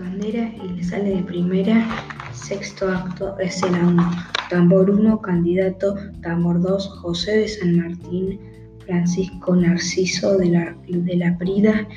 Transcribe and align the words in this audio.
bandera 0.00 0.52
y 0.64 0.68
le 0.68 0.84
sale 0.84 1.16
de 1.16 1.22
primera. 1.22 1.86
Sexto 2.32 2.88
acto, 2.88 3.38
escena 3.38 3.86
1. 3.86 4.10
Tambor 4.50 4.90
1, 4.90 5.20
candidato. 5.20 5.96
Tambor 6.22 6.60
2, 6.60 6.88
José 7.00 7.38
de 7.38 7.48
San 7.48 7.76
Martín, 7.78 8.40
Francisco 8.84 9.56
Narciso 9.56 10.36
de 10.38 10.46
la, 10.46 10.76
de 10.88 11.16
la 11.16 11.36
Prida 11.38 11.88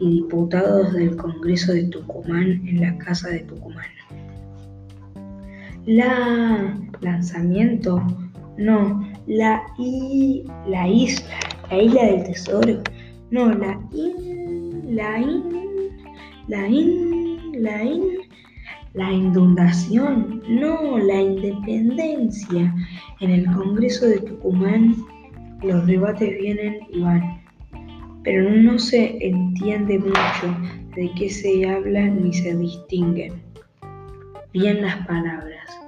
y 0.00 0.22
diputados 0.22 0.92
del 0.92 1.16
Congreso 1.16 1.72
de 1.72 1.84
Tucumán 1.84 2.62
en 2.66 2.80
la 2.80 2.96
Casa 2.98 3.30
de 3.30 3.40
Tucumán. 3.40 3.86
La 5.86 6.76
lanzamiento, 7.00 8.02
no, 8.58 9.08
la, 9.26 9.62
i, 9.78 10.44
la 10.68 10.88
isla, 10.88 11.36
la 11.70 11.82
isla 11.82 12.04
del 12.04 12.24
tesoro, 12.24 12.82
no, 13.30 13.54
la 13.54 13.80
in, 13.92 14.96
la 14.96 15.18
in, 15.18 15.42
la 16.48 16.66
in, 16.66 17.15
la 17.60 17.82
in, 17.82 18.02
la 18.94 19.12
inundación, 19.12 20.42
no, 20.48 20.98
la 20.98 21.20
independencia. 21.20 22.74
En 23.20 23.30
el 23.30 23.46
Congreso 23.46 24.06
de 24.06 24.20
Tucumán 24.20 24.96
los 25.62 25.86
debates 25.86 26.38
vienen 26.38 26.78
y 26.92 27.00
van, 27.00 27.40
pero 28.24 28.50
no 28.50 28.78
se 28.78 29.16
entiende 29.26 29.98
mucho 29.98 30.56
de 30.94 31.10
qué 31.16 31.28
se 31.30 31.68
habla 31.68 32.06
ni 32.06 32.32
se 32.32 32.56
distinguen 32.56 33.46
bien 34.58 34.80
las 34.80 35.06
palabras. 35.06 35.78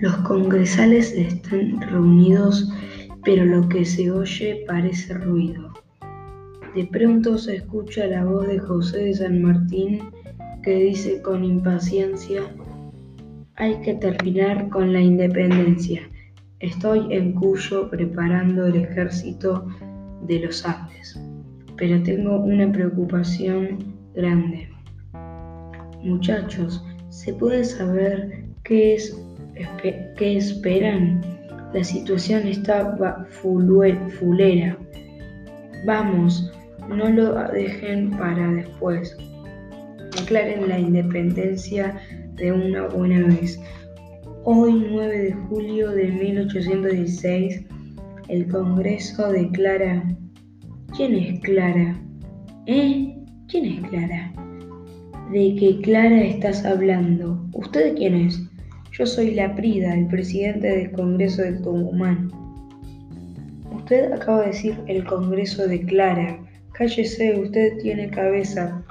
Los 0.00 0.16
congresales 0.18 1.12
están 1.12 1.80
reunidos, 1.80 2.72
pero 3.24 3.44
lo 3.44 3.68
que 3.68 3.84
se 3.84 4.10
oye 4.10 4.64
parece 4.66 5.14
ruido. 5.14 5.72
De 6.74 6.84
pronto 6.86 7.38
se 7.38 7.56
escucha 7.56 8.06
la 8.06 8.24
voz 8.24 8.48
de 8.48 8.58
José 8.58 8.98
de 8.98 9.14
San 9.14 9.42
Martín 9.42 10.00
que 10.66 10.74
dice 10.74 11.22
con 11.22 11.44
impaciencia, 11.44 12.42
hay 13.54 13.80
que 13.82 13.94
terminar 13.94 14.68
con 14.68 14.92
la 14.92 15.00
independencia. 15.00 16.02
Estoy 16.58 17.06
en 17.14 17.34
Cuyo 17.34 17.88
preparando 17.88 18.66
el 18.66 18.74
ejército 18.74 19.64
de 20.22 20.40
los 20.40 20.66
Andes, 20.66 21.20
pero 21.76 22.02
tengo 22.02 22.40
una 22.40 22.72
preocupación 22.72 23.78
grande. 24.16 24.68
Muchachos, 26.02 26.84
¿se 27.10 27.32
puede 27.32 27.62
saber 27.62 28.46
qué, 28.64 28.96
es, 28.96 29.16
qué 30.16 30.36
esperan? 30.36 31.20
La 31.74 31.84
situación 31.84 32.48
está 32.48 32.98
fulera. 33.30 34.76
Vamos, 35.86 36.52
no 36.88 37.08
lo 37.08 37.34
dejen 37.52 38.10
para 38.18 38.50
después. 38.50 39.16
Declaren 40.26 40.68
la 40.68 40.80
independencia 40.80 42.00
de 42.34 42.50
una 42.50 42.88
buena 42.88 43.28
vez. 43.28 43.60
Hoy, 44.42 44.84
9 44.90 45.18
de 45.18 45.32
julio 45.32 45.92
de 45.92 46.08
1816, 46.08 47.64
el 48.26 48.48
Congreso 48.48 49.30
declara... 49.30 50.02
¿Quién 50.96 51.14
es 51.14 51.38
Clara? 51.42 52.02
¿Eh? 52.66 53.14
¿Quién 53.46 53.66
es 53.66 53.88
Clara? 53.88 54.32
¿De 55.30 55.54
qué 55.60 55.80
Clara 55.82 56.20
estás 56.22 56.64
hablando? 56.64 57.48
¿Usted 57.52 57.94
quién 57.94 58.16
es? 58.16 58.42
Yo 58.98 59.06
soy 59.06 59.30
la 59.30 59.54
Prida, 59.54 59.94
el 59.94 60.08
presidente 60.08 60.66
del 60.66 60.90
Congreso 60.90 61.42
del 61.42 61.62
Tucumán. 61.62 62.32
Usted 63.72 64.10
acaba 64.10 64.40
de 64.40 64.48
decir 64.48 64.76
el 64.88 65.04
Congreso 65.04 65.68
de 65.68 65.82
Clara. 65.82 66.36
Cállese, 66.72 67.38
usted 67.38 67.78
tiene 67.80 68.10
cabeza, 68.10 68.84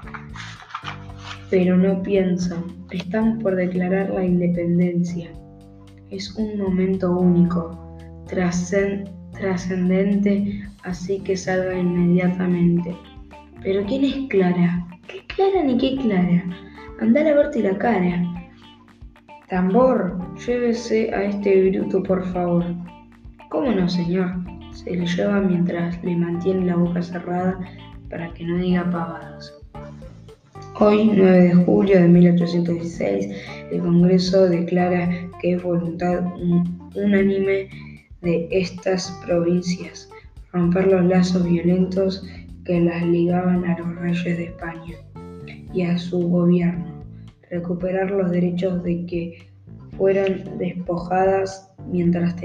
pero 1.49 1.77
no 1.77 2.01
piensa. 2.01 2.61
Estamos 2.91 3.41
por 3.43 3.55
declarar 3.55 4.09
la 4.09 4.25
independencia. 4.25 5.29
Es 6.11 6.35
un 6.35 6.57
momento 6.57 7.17
único, 7.17 7.97
trascendente, 8.27 10.63
así 10.83 11.19
que 11.19 11.35
salga 11.35 11.77
inmediatamente. 11.77 12.95
Pero 13.63 13.83
¿quién 13.85 14.05
es 14.05 14.15
Clara? 14.29 14.87
¿Qué 15.07 15.25
Clara 15.35 15.63
ni 15.63 15.77
qué 15.77 15.97
Clara? 15.97 16.43
Andar 17.01 17.27
a 17.27 17.33
verte 17.33 17.61
la 17.61 17.77
cara. 17.77 18.23
Tambor, 19.49 20.17
llévese 20.45 21.13
a 21.13 21.23
este 21.23 21.69
bruto, 21.69 22.01
por 22.03 22.25
favor. 22.31 22.65
¿Cómo 23.49 23.71
no, 23.71 23.87
señor? 23.87 24.33
Se 24.71 24.95
le 24.95 25.05
lleva 25.05 25.39
mientras 25.39 26.03
le 26.03 26.15
mantiene 26.15 26.65
la 26.65 26.75
boca 26.75 27.01
cerrada 27.01 27.59
para 28.09 28.33
que 28.33 28.45
no 28.45 28.57
diga 28.57 28.89
pavadas. 28.89 29.64
Hoy, 30.77 31.05
9 31.05 31.41
de 31.41 31.53
julio 31.53 32.01
de 32.01 32.07
1816, 32.09 33.29
el 33.71 33.79
Congreso 33.79 34.49
declara 34.49 35.09
que 35.39 35.53
es 35.53 35.63
voluntad 35.63 36.25
unánime 36.93 37.69
de 38.21 38.49
estas 38.51 39.09
provincias 39.25 40.09
romper 40.51 40.87
los 40.87 41.05
lazos 41.05 41.45
violentos 41.45 42.27
que 42.65 42.81
las 42.81 43.05
ligaban 43.05 43.63
a 43.63 43.77
los 43.77 43.95
reyes 43.95 44.37
de 44.37 44.43
España 44.43 44.95
y 45.73 45.83
a 45.83 45.97
su 45.97 46.27
gobierno, 46.27 47.05
recuperar 47.49 48.11
los 48.11 48.29
derechos 48.31 48.83
de 48.83 49.05
que 49.05 49.47
fueron 49.97 50.57
despojadas 50.57 51.71
mientras, 51.89 52.35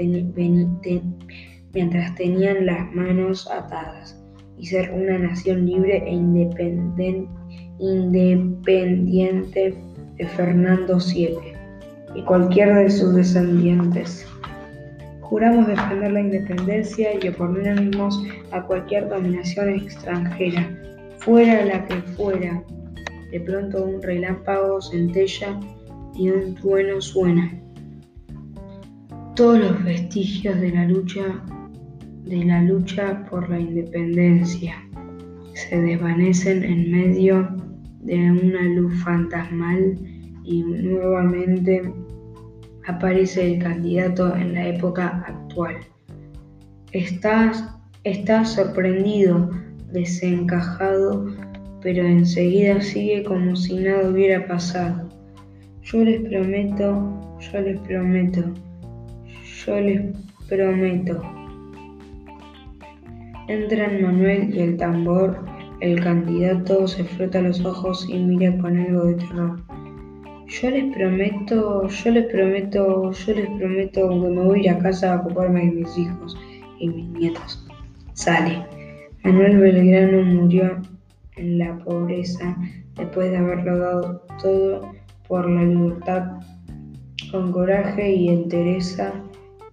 mientras 1.73 2.15
tenían 2.15 2.65
las 2.65 2.95
manos 2.95 3.51
atadas 3.51 4.23
y 4.57 4.67
ser 4.67 4.89
una 4.93 5.17
nación 5.17 5.65
libre 5.65 5.97
e 6.05 6.13
independiente 6.13 7.40
independiente 7.81 9.75
de 10.17 10.27
Fernando 10.27 10.99
VII 10.99 11.37
y 12.15 12.21
cualquiera 12.23 12.77
de 12.77 12.89
sus 12.89 13.15
descendientes. 13.15 14.25
Juramos 15.21 15.67
defender 15.67 16.11
la 16.11 16.21
independencia 16.21 17.09
y 17.21 17.27
oponernos 17.27 18.23
a 18.51 18.61
cualquier 18.63 19.09
dominación 19.09 19.69
extranjera, 19.69 20.69
fuera 21.17 21.65
la 21.65 21.85
que 21.85 21.95
fuera. 22.15 22.63
De 23.31 23.39
pronto 23.39 23.83
un 23.85 24.01
relámpago 24.01 24.81
centella 24.81 25.59
y 26.15 26.29
un 26.29 26.53
trueno 26.55 27.01
suena. 27.01 27.57
Todos 29.35 29.59
los 29.59 29.83
vestigios 29.83 30.59
de 30.59 30.71
la 30.71 30.85
lucha 30.85 31.41
de 32.25 32.45
la 32.45 32.61
lucha 32.61 33.25
por 33.29 33.49
la 33.49 33.59
independencia 33.59 34.75
se 35.53 35.81
desvanecen 35.81 36.63
en 36.63 36.91
medio 36.91 37.60
de 38.03 38.15
una 38.15 38.63
luz 38.63 38.93
fantasmal 39.03 39.97
y 40.43 40.63
nuevamente 40.63 41.93
aparece 42.87 43.53
el 43.53 43.63
candidato 43.63 44.35
en 44.35 44.53
la 44.53 44.67
época 44.67 45.23
actual. 45.27 45.77
Estás, 46.91 47.63
sorprendido, 48.55 49.49
desencajado, 49.91 51.27
pero 51.81 52.03
enseguida 52.03 52.81
sigue 52.81 53.23
como 53.23 53.55
si 53.55 53.75
nada 53.75 54.09
hubiera 54.09 54.45
pasado. 54.47 55.09
Yo 55.83 56.03
les 56.03 56.21
prometo, 56.21 57.37
yo 57.39 57.61
les 57.61 57.79
prometo, 57.81 58.53
yo 59.65 59.79
les 59.79 60.01
prometo. 60.47 61.21
Entran 63.47 64.01
Manuel 64.01 64.55
y 64.55 64.59
el 64.59 64.77
tambor 64.77 65.50
el 65.81 65.99
candidato 65.99 66.87
se 66.87 67.03
frota 67.03 67.41
los 67.41 67.65
ojos 67.65 68.07
y 68.07 68.19
mira 68.19 68.55
con 68.59 68.77
algo 68.77 69.05
de 69.05 69.15
terror. 69.15 69.59
Yo 70.47 70.69
les 70.69 70.93
prometo, 70.93 71.87
yo 71.87 72.11
les 72.11 72.25
prometo, 72.25 73.11
yo 73.11 73.33
les 73.33 73.49
prometo 73.57 74.09
que 74.09 74.15
me 74.15 74.41
voy 74.41 74.59
a 74.59 74.63
ir 74.63 74.69
a 74.69 74.77
casa 74.77 75.13
a 75.13 75.21
ocuparme 75.21 75.61
de 75.61 75.71
mis 75.71 75.97
hijos 75.97 76.37
y 76.79 76.87
mis 76.87 77.07
nietos. 77.09 77.67
Sale. 78.13 78.63
Manuel 79.23 79.57
Belgrano 79.57 80.23
murió 80.23 80.81
en 81.37 81.57
la 81.57 81.77
pobreza 81.79 82.55
después 82.95 83.31
de 83.31 83.37
haberlo 83.37 83.77
dado 83.79 84.21
todo 84.41 84.91
por 85.27 85.49
la 85.49 85.63
libertad, 85.63 86.41
con 87.31 87.51
coraje 87.51 88.11
y 88.11 88.29
entereza, 88.29 89.13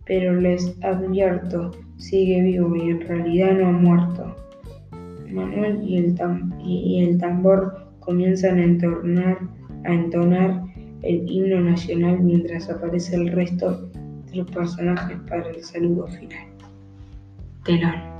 pero 0.06 0.40
les 0.40 0.74
advierto, 0.82 1.72
sigue 1.96 2.42
vivo 2.42 2.76
y 2.76 2.90
en 2.90 3.00
realidad 3.00 3.58
no 3.58 3.66
ha 3.68 3.72
muerto. 3.72 4.47
Manuel 5.32 5.82
y 5.82 5.96
el, 5.98 6.14
y 6.64 7.04
el 7.04 7.18
tambor 7.18 7.88
comienzan 8.00 8.58
a 8.58 8.64
entonar, 8.64 9.38
a 9.84 9.92
entonar 9.92 10.62
el 11.02 11.30
himno 11.30 11.60
nacional 11.60 12.20
mientras 12.20 12.68
aparece 12.68 13.16
el 13.16 13.32
resto 13.32 13.88
de 14.30 14.36
los 14.36 14.50
personajes 14.50 15.18
para 15.28 15.48
el 15.50 15.62
saludo 15.62 16.06
final. 16.08 16.46
Telón. 17.64 18.18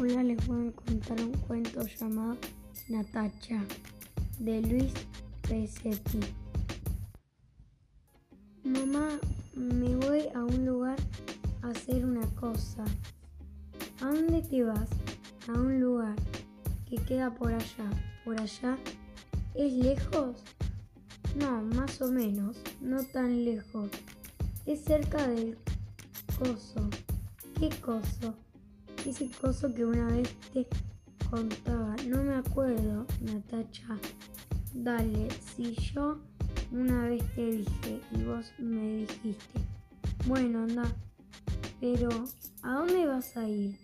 Hoy 0.00 0.24
les 0.24 0.46
voy 0.46 0.68
a 0.68 0.72
contar 0.72 1.20
un 1.20 1.32
cuento 1.46 1.86
llamado 1.86 2.36
Natacha 2.88 3.62
de 4.38 4.62
Luis 4.62 4.92
Pesetti. 5.48 6.20
Mamá, 8.70 9.18
me 9.56 9.96
voy 9.96 10.28
a 10.32 10.44
un 10.44 10.64
lugar 10.64 10.96
a 11.62 11.70
hacer 11.70 12.04
una 12.04 12.24
cosa. 12.36 12.84
¿A 14.00 14.06
dónde 14.06 14.42
te 14.42 14.62
vas? 14.62 14.88
A 15.48 15.52
un 15.54 15.80
lugar 15.80 16.14
que 16.88 16.96
queda 16.98 17.34
por 17.34 17.52
allá. 17.52 17.90
¿Por 18.24 18.40
allá? 18.40 18.78
¿Es 19.56 19.72
lejos? 19.72 20.36
No, 21.34 21.62
más 21.62 22.00
o 22.00 22.12
menos, 22.12 22.58
no 22.80 23.02
tan 23.02 23.44
lejos. 23.44 23.90
Es 24.66 24.84
cerca 24.84 25.26
del 25.26 25.58
coso. 26.38 26.88
¿Qué 27.58 27.70
coso? 27.80 28.36
Ese 29.04 29.28
coso 29.32 29.74
que 29.74 29.84
una 29.84 30.06
vez 30.06 30.32
te 30.52 30.68
contaba. 31.28 31.96
No 32.06 32.22
me 32.22 32.36
acuerdo, 32.36 33.04
Natacha. 33.20 33.98
Dale, 34.72 35.28
si 35.56 35.74
yo 35.74 36.20
una 36.72 37.08
vez 37.08 37.22
te 37.34 37.50
dije 37.50 38.00
y 38.12 38.22
vos 38.22 38.52
me 38.58 38.98
dijiste. 38.98 39.60
Bueno, 40.26 40.62
anda. 40.62 40.84
Pero, 41.80 42.08
¿a 42.62 42.74
dónde 42.74 43.06
vas 43.06 43.36
a 43.36 43.48
ir? 43.48 43.76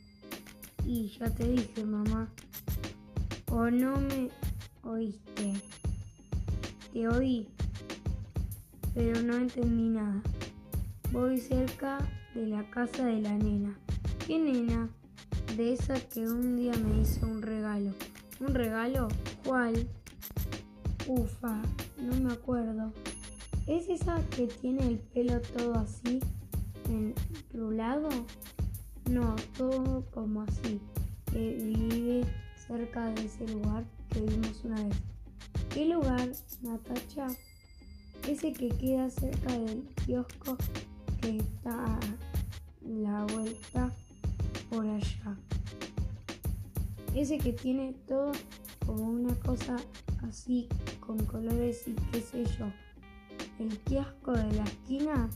Y 0.84 1.08
ya 1.18 1.30
te 1.30 1.48
dije, 1.48 1.84
mamá. 1.84 2.28
¿O 3.50 3.70
no 3.70 3.96
me 4.00 4.30
oíste? 4.82 5.54
Te 6.92 7.08
oí, 7.08 7.48
pero 8.94 9.22
no 9.22 9.36
entendí 9.36 9.88
nada. 9.88 10.22
Voy 11.12 11.38
cerca 11.38 11.98
de 12.34 12.46
la 12.46 12.68
casa 12.70 13.06
de 13.06 13.20
la 13.20 13.32
nena. 13.36 13.78
¿Qué 14.26 14.38
nena? 14.38 14.88
De 15.56 15.72
esa 15.72 15.98
que 16.00 16.20
un 16.20 16.56
día 16.56 16.74
me 16.74 17.00
hizo 17.00 17.26
un 17.26 17.42
regalo. 17.42 17.92
¿Un 18.40 18.54
regalo? 18.54 19.08
¿Cuál? 19.44 19.88
Ufa, 21.08 21.62
no 22.02 22.16
me 22.16 22.32
acuerdo. 22.32 22.92
¿Es 23.68 23.88
esa 23.88 24.20
que 24.30 24.48
tiene 24.48 24.88
el 24.88 24.98
pelo 24.98 25.40
todo 25.40 25.74
así, 25.74 26.18
enrulado? 26.88 28.08
No, 29.08 29.36
todo 29.56 30.04
como 30.10 30.42
así, 30.42 30.80
que 31.30 31.54
vive 31.54 32.24
cerca 32.66 33.06
de 33.10 33.24
ese 33.24 33.46
lugar 33.46 33.84
que 34.10 34.20
vimos 34.20 34.64
una 34.64 34.82
vez. 34.82 34.96
¿Qué 35.72 35.86
lugar, 35.86 36.28
Natacha? 36.62 37.28
Ese 38.28 38.52
que 38.52 38.68
queda 38.70 39.08
cerca 39.08 39.56
del 39.56 39.84
kiosco 40.04 40.56
que 41.20 41.36
está 41.36 41.84
a 41.84 42.00
la 42.82 43.24
vuelta 43.26 43.92
por 44.70 44.84
allá. 44.84 45.36
Ese 47.14 47.38
que 47.38 47.52
tiene 47.52 47.94
todo 48.08 48.32
como 48.84 49.04
una 49.04 49.34
cosa 49.36 49.76
así 50.22 50.68
con 51.00 51.24
colores 51.26 51.86
y 51.86 51.94
qué 52.12 52.20
sé 52.20 52.44
yo. 52.58 52.66
El 53.58 53.78
kiosco 53.80 54.32
de 54.32 54.52
la 54.52 54.64
esquina, 54.64 55.28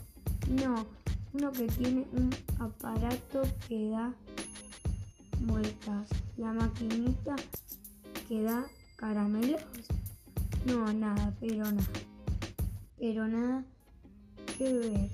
no, 0.48 0.86
uno 1.32 1.52
que 1.52 1.66
tiene 1.66 2.06
un 2.12 2.30
aparato 2.58 3.42
que 3.68 3.90
da 3.90 4.12
vueltas. 5.40 6.08
La 6.36 6.52
maquinita 6.52 7.36
que 8.28 8.42
da 8.42 8.66
caramelos. 8.96 9.62
No, 10.66 10.92
nada, 10.92 11.34
pero 11.40 11.64
nada. 11.64 11.88
Pero 12.98 13.28
nada 13.28 13.64
que 14.58 14.72
ver. 14.72 15.10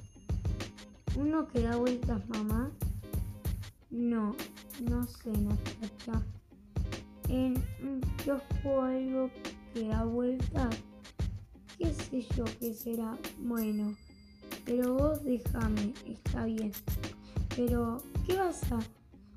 Uno 1.17 1.47
que 1.49 1.63
da 1.63 1.77
vueltas, 1.77 2.29
mamá. 2.29 2.71
No, 3.91 4.35
no 4.89 5.07
sé, 5.07 5.31
Natacha. 5.31 6.23
En 7.29 7.63
un 7.83 8.01
kiosco 8.23 8.83
algo 8.83 9.31
que 9.77 9.89
da 9.89 10.05
vueltas. 10.05 10.75
¿Qué 11.77 11.93
sé 11.93 12.27
yo 12.35 12.45
qué 12.59 12.73
será? 12.73 13.19
Bueno, 13.39 13.95
pero 14.65 14.95
vos 14.95 15.23
déjame, 15.23 15.93
está 16.07 16.47
bien. 16.47 16.73
Pero, 17.55 18.03
¿qué 18.27 18.39
vas 18.39 18.63
a 18.73 18.79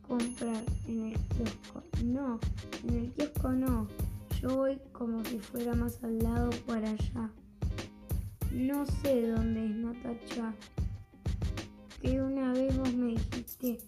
comprar 0.08 0.64
en 0.88 1.08
el 1.08 1.20
kiosco? 1.28 1.84
No, 2.06 2.40
en 2.88 2.96
el 2.96 3.12
kiosco 3.12 3.50
no. 3.50 3.88
Yo 4.42 4.56
voy 4.56 4.80
como 4.94 5.26
si 5.26 5.40
fuera 5.40 5.76
más 5.76 6.02
al 6.06 6.20
lado 6.20 6.50
por 6.66 6.78
allá. 6.78 7.30
No 8.54 8.86
sé 8.86 9.28
dónde 9.28 9.66
es 9.66 9.76
Natacha. 9.76 10.54
Que 12.02 12.22
una 12.22 12.54
vez 12.54 12.78
vos 12.78 12.94
me 12.94 13.08
dijiste, 13.08 13.80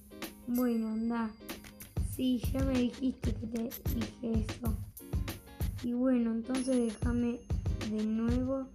bueno, 0.47 0.89
anda. 0.89 1.30
Sí, 2.13 2.42
ya 2.51 2.62
me 2.65 2.77
dijiste 2.77 3.33
que 3.36 3.47
te 3.47 3.69
dije 3.95 4.45
eso. 4.50 4.90
Y 5.83 5.94
bueno, 5.94 6.31
entonces 6.31 6.75
déjame 6.75 7.39
de 7.89 8.06
nuevo 8.06 8.68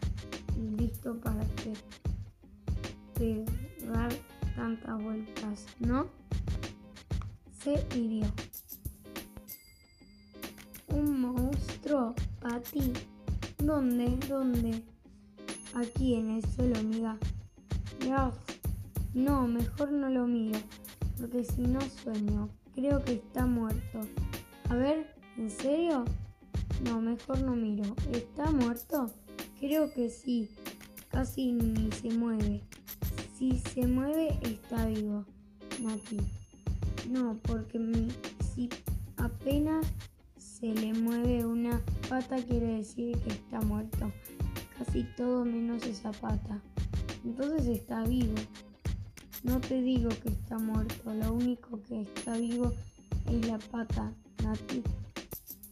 listo 0.78 1.18
para 1.20 1.44
que 1.56 1.72
pegar 3.14 4.12
tantas 4.56 5.02
vueltas, 5.02 5.66
¿no? 5.78 6.06
Se 7.62 7.86
hirió. 7.96 8.26
Un 10.88 11.20
monstruo, 11.20 12.14
ti 12.72 12.92
¿Dónde? 13.58 14.18
¿Dónde? 14.28 14.82
Aquí 15.74 16.14
en 16.14 16.30
el 16.30 16.44
suelo, 16.44 16.78
amiga. 16.78 17.16
No, 19.14 19.48
mejor 19.48 19.92
no 19.92 20.10
lo 20.10 20.26
miro, 20.26 20.58
porque 21.18 21.44
si 21.44 21.62
no 21.62 21.80
sueño. 21.80 22.50
Creo 22.74 23.02
que 23.02 23.14
está 23.14 23.46
muerto. 23.46 24.00
A 24.68 24.74
ver, 24.74 25.14
¿en 25.38 25.50
serio? 25.50 26.04
No, 26.84 27.00
mejor 27.00 27.40
no 27.40 27.56
miro. 27.56 27.94
¿Está 28.12 28.50
muerto? 28.50 29.10
Creo 29.58 29.92
que 29.92 30.10
sí. 30.10 30.48
Casi 31.10 31.52
ni 31.52 31.90
se 31.92 32.10
mueve. 32.10 32.62
Si 33.38 33.58
se 33.58 33.86
mueve, 33.86 34.38
está 34.42 34.86
vivo. 34.86 35.24
Nati. 35.80 36.18
No, 37.10 37.38
porque 37.42 37.78
si 38.54 38.68
apenas 39.16 39.86
se 40.36 40.66
le 40.74 40.92
mueve 40.94 41.44
una 41.44 41.82
pata 42.08 42.36
quiere 42.36 42.78
decir 42.78 43.16
que 43.18 43.30
está 43.30 43.60
muerto. 43.60 44.12
Casi 44.78 45.04
todo 45.16 45.44
menos 45.44 45.84
esa 45.86 46.12
pata. 46.12 46.60
Entonces 47.24 47.66
está 47.66 48.04
vivo. 48.04 48.34
No 49.42 49.60
te 49.60 49.80
digo 49.80 50.08
que 50.22 50.28
está 50.28 50.58
muerto, 50.58 51.14
lo 51.14 51.32
único 51.32 51.80
que 51.82 52.02
está 52.02 52.36
vivo 52.36 52.72
es 53.30 53.46
la 53.46 53.58
pata, 53.58 54.12
Nati. 54.42 54.82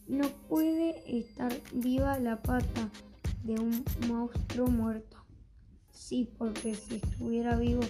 No 0.07 0.27
puede 0.47 1.19
estar 1.19 1.53
viva 1.73 2.19
la 2.19 2.41
pata 2.41 2.89
de 3.43 3.53
un 3.53 3.83
monstruo 4.07 4.67
muerto. 4.67 5.17
Sí, 5.91 6.29
porque 6.37 6.75
si 6.75 6.95
estuviera 6.95 7.55
vivo 7.57 7.81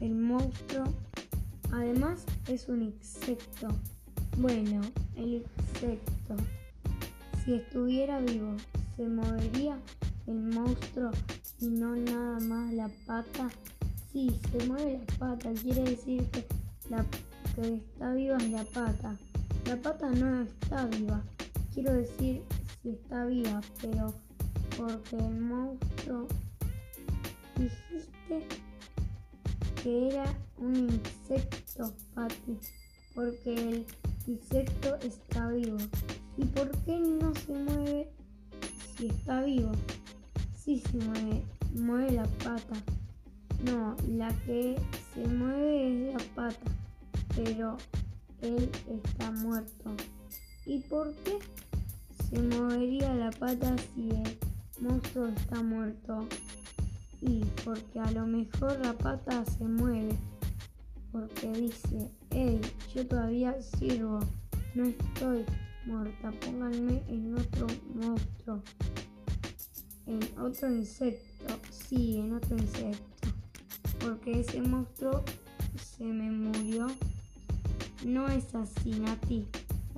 el 0.00 0.14
monstruo, 0.14 0.84
además 1.72 2.24
es 2.48 2.68
un 2.68 2.82
insecto. 2.82 3.68
Bueno, 4.38 4.80
el 5.16 5.44
insecto. 5.44 6.36
Si 7.44 7.54
estuviera 7.54 8.20
vivo, 8.20 8.56
se 8.96 9.08
movería 9.08 9.78
el 10.26 10.42
monstruo 10.42 11.10
y 11.60 11.66
no 11.66 11.96
nada 11.96 12.38
más 12.40 12.72
la 12.72 12.88
pata 13.06 13.48
Sí, 14.16 14.30
se 14.50 14.66
mueve 14.66 14.98
la 14.98 15.18
pata, 15.18 15.52
quiere 15.62 15.82
decir 15.82 16.24
que 16.30 16.46
la 16.88 17.04
que 17.54 17.74
está 17.74 18.14
viva 18.14 18.38
es 18.38 18.50
la 18.50 18.64
pata. 18.64 19.14
La 19.66 19.76
pata 19.76 20.08
no 20.08 20.40
está 20.40 20.86
viva, 20.86 21.22
quiero 21.76 21.92
decir 21.92 22.42
si 22.82 22.88
está 22.88 23.26
viva, 23.26 23.60
pero 23.82 24.14
porque 24.78 25.16
el 25.18 25.40
monstruo 25.40 26.26
dijiste 27.54 28.48
que 29.82 30.08
era 30.08 30.24
un 30.56 30.74
insecto, 30.74 31.92
Pati, 32.14 32.56
porque 33.14 33.54
el 33.54 33.86
insecto 34.26 34.96
está 35.02 35.48
vivo. 35.48 35.76
¿Y 36.38 36.46
por 36.46 36.70
qué 36.84 36.98
no 36.98 37.34
se 37.34 37.52
mueve 37.52 38.10
si 38.96 39.08
está 39.08 39.42
vivo? 39.42 39.72
Sí 40.56 40.82
se 40.90 40.96
mueve, 40.96 41.42
mueve 41.74 42.12
la 42.12 42.24
pata. 42.42 42.82
No, 43.64 43.94
la 44.08 44.28
que 44.46 44.80
se 45.12 45.28
mueve 45.28 46.08
es 46.08 46.14
la 46.14 46.34
pata, 46.34 46.70
pero 47.34 47.76
él 48.40 48.70
está 48.88 49.30
muerto. 49.30 49.94
¿Y 50.66 50.80
por 50.80 51.14
qué 51.22 51.38
se 52.28 52.40
movería 52.40 53.14
la 53.14 53.30
pata 53.30 53.76
si 53.94 54.10
el 54.10 54.38
monstruo 54.80 55.28
está 55.28 55.62
muerto? 55.62 56.26
Y 57.20 57.44
porque 57.64 57.98
a 57.98 58.10
lo 58.12 58.26
mejor 58.26 58.78
la 58.80 58.92
pata 58.92 59.44
se 59.44 59.64
mueve, 59.64 60.16
porque 61.12 61.52
dice, 61.52 62.10
hey, 62.30 62.60
yo 62.94 63.06
todavía 63.06 63.60
sirvo, 63.60 64.20
no 64.74 64.84
estoy 64.84 65.44
muerta, 65.86 66.30
pónganme 66.44 67.02
en 67.08 67.34
otro 67.34 67.66
monstruo, 67.94 68.62
en 70.06 70.20
otro 70.38 70.70
insecto, 70.70 71.54
sí, 71.70 72.18
en 72.18 72.34
otro 72.34 72.56
insecto 72.56 73.16
porque 74.06 74.40
ese 74.40 74.60
monstruo 74.62 75.24
se 75.82 76.04
me 76.04 76.30
murió. 76.30 76.86
No 78.04 78.28
es 78.28 78.54
así, 78.54 78.90
Nati. 78.90 79.46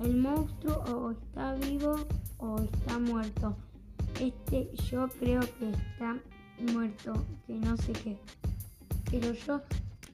El 0.03 0.17
monstruo 0.17 0.83
o 0.87 1.11
está 1.11 1.55
vivo 1.55 1.95
o 2.37 2.61
está 2.61 2.99
muerto. 2.99 3.55
Este 4.19 4.69
yo 4.89 5.07
creo 5.19 5.41
que 5.59 5.69
está 5.69 6.17
muerto, 6.73 7.13
que 7.45 7.53
no 7.53 7.77
sé 7.77 7.93
qué. 7.93 8.17
Pero 9.11 9.33
yo 9.33 9.61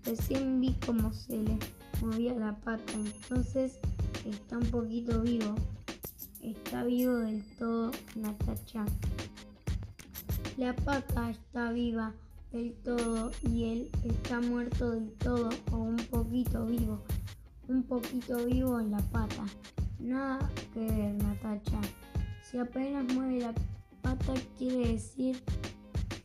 Recién 0.05 0.61
vi 0.61 0.75
cómo 0.85 1.11
se 1.11 1.35
le 1.35 1.57
movía 1.99 2.35
la 2.35 2.55
pata, 2.57 2.93
entonces 2.93 3.79
está 4.23 4.59
un 4.59 4.67
poquito 4.67 5.21
vivo. 5.23 5.55
Está 6.43 6.83
vivo 6.83 7.15
del 7.15 7.43
todo 7.57 7.89
Natacha. 8.13 8.85
La 10.57 10.75
pata 10.75 11.31
está 11.31 11.71
viva 11.71 12.13
del 12.51 12.73
todo 12.83 13.31
y 13.41 13.63
él 13.63 13.91
está 14.03 14.39
muerto 14.41 14.91
del 14.91 15.11
todo 15.13 15.49
o 15.71 15.77
un 15.77 15.97
poquito 15.97 16.67
vivo. 16.67 17.03
Un 17.67 17.81
poquito 17.81 18.45
vivo 18.45 18.79
en 18.79 18.91
la 18.91 18.99
pata. 18.99 19.43
Nada 19.99 20.49
que 20.73 20.79
ver, 20.79 21.13
Natacha. 21.15 21.79
Si 22.43 22.57
apenas 22.57 23.05
mueve 23.13 23.39
la 23.39 23.53
pata 24.01 24.33
quiere 24.57 24.93
decir 24.93 25.41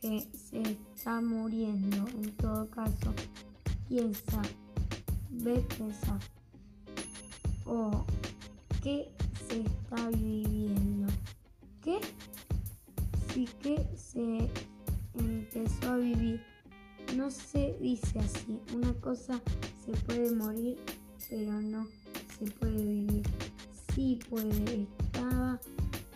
que 0.01 0.27
se 0.33 0.61
está 0.61 1.21
muriendo. 1.21 2.07
En 2.09 2.31
todo 2.37 2.69
caso, 2.69 3.13
piensa, 3.87 4.41
ve, 5.29 5.65
piensa. 5.75 6.19
O 7.65 8.05
¿qué 8.83 9.11
se 9.47 9.61
está 9.61 10.09
viviendo? 10.09 11.07
¿Qué? 11.81 11.99
Sí 13.33 13.47
que 13.61 13.87
se 13.95 14.49
empezó 15.15 15.91
a 15.91 15.97
vivir. 15.97 16.41
No 17.15 17.29
se 17.29 17.77
dice 17.81 18.19
así. 18.19 18.59
Una 18.73 18.93
cosa 18.93 19.39
se 19.85 19.91
puede 20.03 20.31
morir, 20.35 20.77
pero 21.29 21.61
no 21.61 21.87
se 22.37 22.45
puede 22.51 22.83
vivir. 22.83 23.23
Sí 23.93 24.19
puede. 24.29 24.87
Estaba 24.99 25.59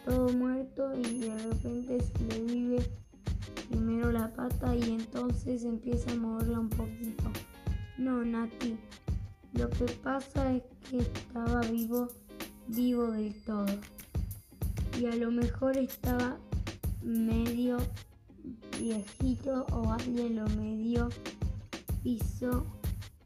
todo 0.05 0.29
muerto 0.29 0.93
y 0.95 1.19
de 1.19 1.37
repente 1.37 1.99
se 2.01 2.23
le 2.27 2.41
vive 2.53 2.89
primero 3.69 4.11
la 4.11 4.31
pata 4.33 4.75
y 4.75 4.91
entonces 4.91 5.63
empieza 5.63 6.11
a 6.11 6.15
moverla 6.15 6.59
un 6.59 6.69
poquito. 6.69 7.23
No, 7.97 8.23
Nati. 8.23 8.77
Lo 9.53 9.69
que 9.69 9.85
pasa 10.03 10.53
es 10.53 10.63
que 10.89 10.99
estaba 10.99 11.61
vivo, 11.61 12.09
vivo 12.67 13.11
del 13.11 13.33
todo. 13.43 13.65
Y 14.99 15.05
a 15.05 15.15
lo 15.15 15.31
mejor 15.31 15.77
estaba 15.77 16.37
medio 17.01 17.77
viejito 18.79 19.65
o 19.71 19.91
alguien 19.91 20.35
lo 20.35 20.47
medio 20.49 21.09
hizo 22.03 22.65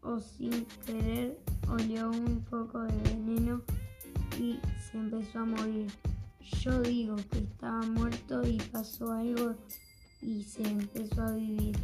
o 0.02 0.20
sin 0.20 0.66
querer 0.86 1.38
olió 1.68 2.10
un 2.10 2.44
poco 2.50 2.80
de 2.80 2.98
veneno 3.04 3.62
y 4.40 4.60
se 4.80 4.98
empezó 4.98 5.40
a 5.40 5.46
morir. 5.46 5.92
Yo 6.62 6.82
digo 6.82 7.18
que 7.30 7.40
estaba 7.40 7.82
muerto 7.82 8.42
y 8.48 8.58
pasó 8.72 9.12
algo 9.12 9.56
y 10.22 10.44
se 10.44 10.64
empezó 10.64 11.22
a 11.22 11.34
vivir. 11.34 11.78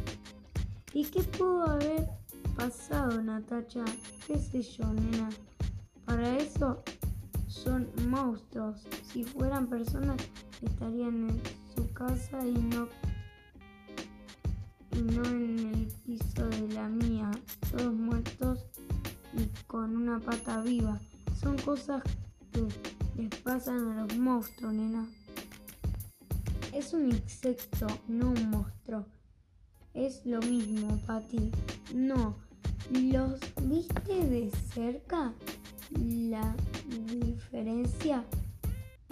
¿Y 0.94 1.04
qué 1.04 1.22
pudo 1.22 1.70
haber 1.70 2.08
pasado, 2.56 3.22
Natacha? 3.22 3.84
¿Qué 4.26 4.38
sé 4.38 4.62
yo, 4.62 4.86
nena? 4.92 5.28
Para 6.06 6.38
eso 6.38 6.82
son 7.46 7.88
monstruos. 8.08 8.86
Si 9.02 9.22
fueran 9.22 9.66
personas, 9.66 10.16
estarían 10.62 11.28
en 11.28 11.40
su 11.74 11.92
casa 11.92 12.44
y 12.46 12.54
no 12.54 12.88
y 14.92 15.02
no 15.02 15.24
en 15.26 15.58
el 15.74 15.86
piso 16.06 16.48
de 16.48 16.68
la 16.72 16.88
mía, 16.88 17.30
todos 17.70 17.92
muertos 17.92 18.64
y 19.34 19.46
con 19.66 19.94
una 19.94 20.18
pata 20.18 20.62
viva. 20.62 20.98
Son 21.38 21.58
cosas 21.58 22.02
les 23.16 23.34
pasan 23.40 23.88
a 23.88 24.02
los 24.02 24.16
monstruos, 24.16 24.72
nena. 24.72 25.06
Es 26.72 26.92
un 26.92 27.10
insecto, 27.10 27.86
no 28.08 28.30
un 28.30 28.50
monstruo. 28.50 29.06
Es 29.94 30.24
lo 30.24 30.40
mismo, 30.40 31.00
Pati. 31.06 31.50
No. 31.94 32.36
¿Los 32.90 33.40
viste 33.62 34.26
de 34.26 34.50
cerca? 34.74 35.32
La 35.90 36.54
diferencia 37.08 38.24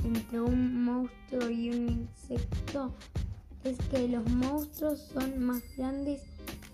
entre 0.05 0.41
un 0.41 0.85
monstruo 0.85 1.49
y 1.49 1.71
un 1.71 1.89
insecto 1.89 2.95
es 3.65 3.79
que 3.91 4.09
los 4.09 4.29
monstruos 4.31 5.01
son 5.13 5.45
más 5.45 5.63
grandes 5.77 6.23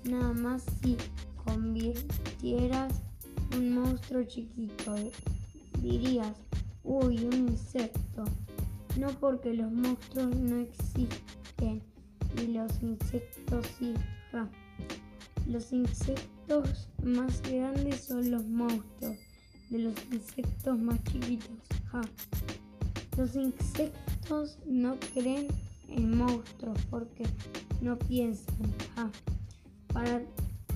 nada 0.05 0.33
más 0.33 0.65
si 0.83 0.97
convirtieras 1.45 3.01
un 3.57 3.75
monstruo 3.75 4.25
chiquito. 4.25 4.95
Dirías, 5.81 6.35
uy, 6.85 7.25
un 7.25 7.49
insecto. 7.49 8.25
No 8.99 9.09
porque 9.21 9.55
los 9.55 9.71
monstruos 9.71 10.35
no 10.37 10.57
existen 10.59 11.83
y 12.37 12.47
los 12.49 12.83
insectos 12.83 13.67
sí. 13.79 13.95
Los 15.47 15.73
insectos 15.73 16.89
más 17.03 17.43
grandes 17.43 18.05
son 18.05 18.31
los 18.31 18.47
monstruos 18.47 19.17
de 19.71 19.79
los 19.79 19.95
insectos 20.13 20.79
más 20.79 21.03
chiquitos. 21.05 21.51
Los 23.17 23.35
insectos 23.35 24.59
no 24.67 24.97
creen 25.15 25.49
en 25.89 26.17
monstruos 26.17 26.79
porque 26.91 27.25
no 27.81 27.99
piensan. 27.99 28.73
Para 29.93 30.23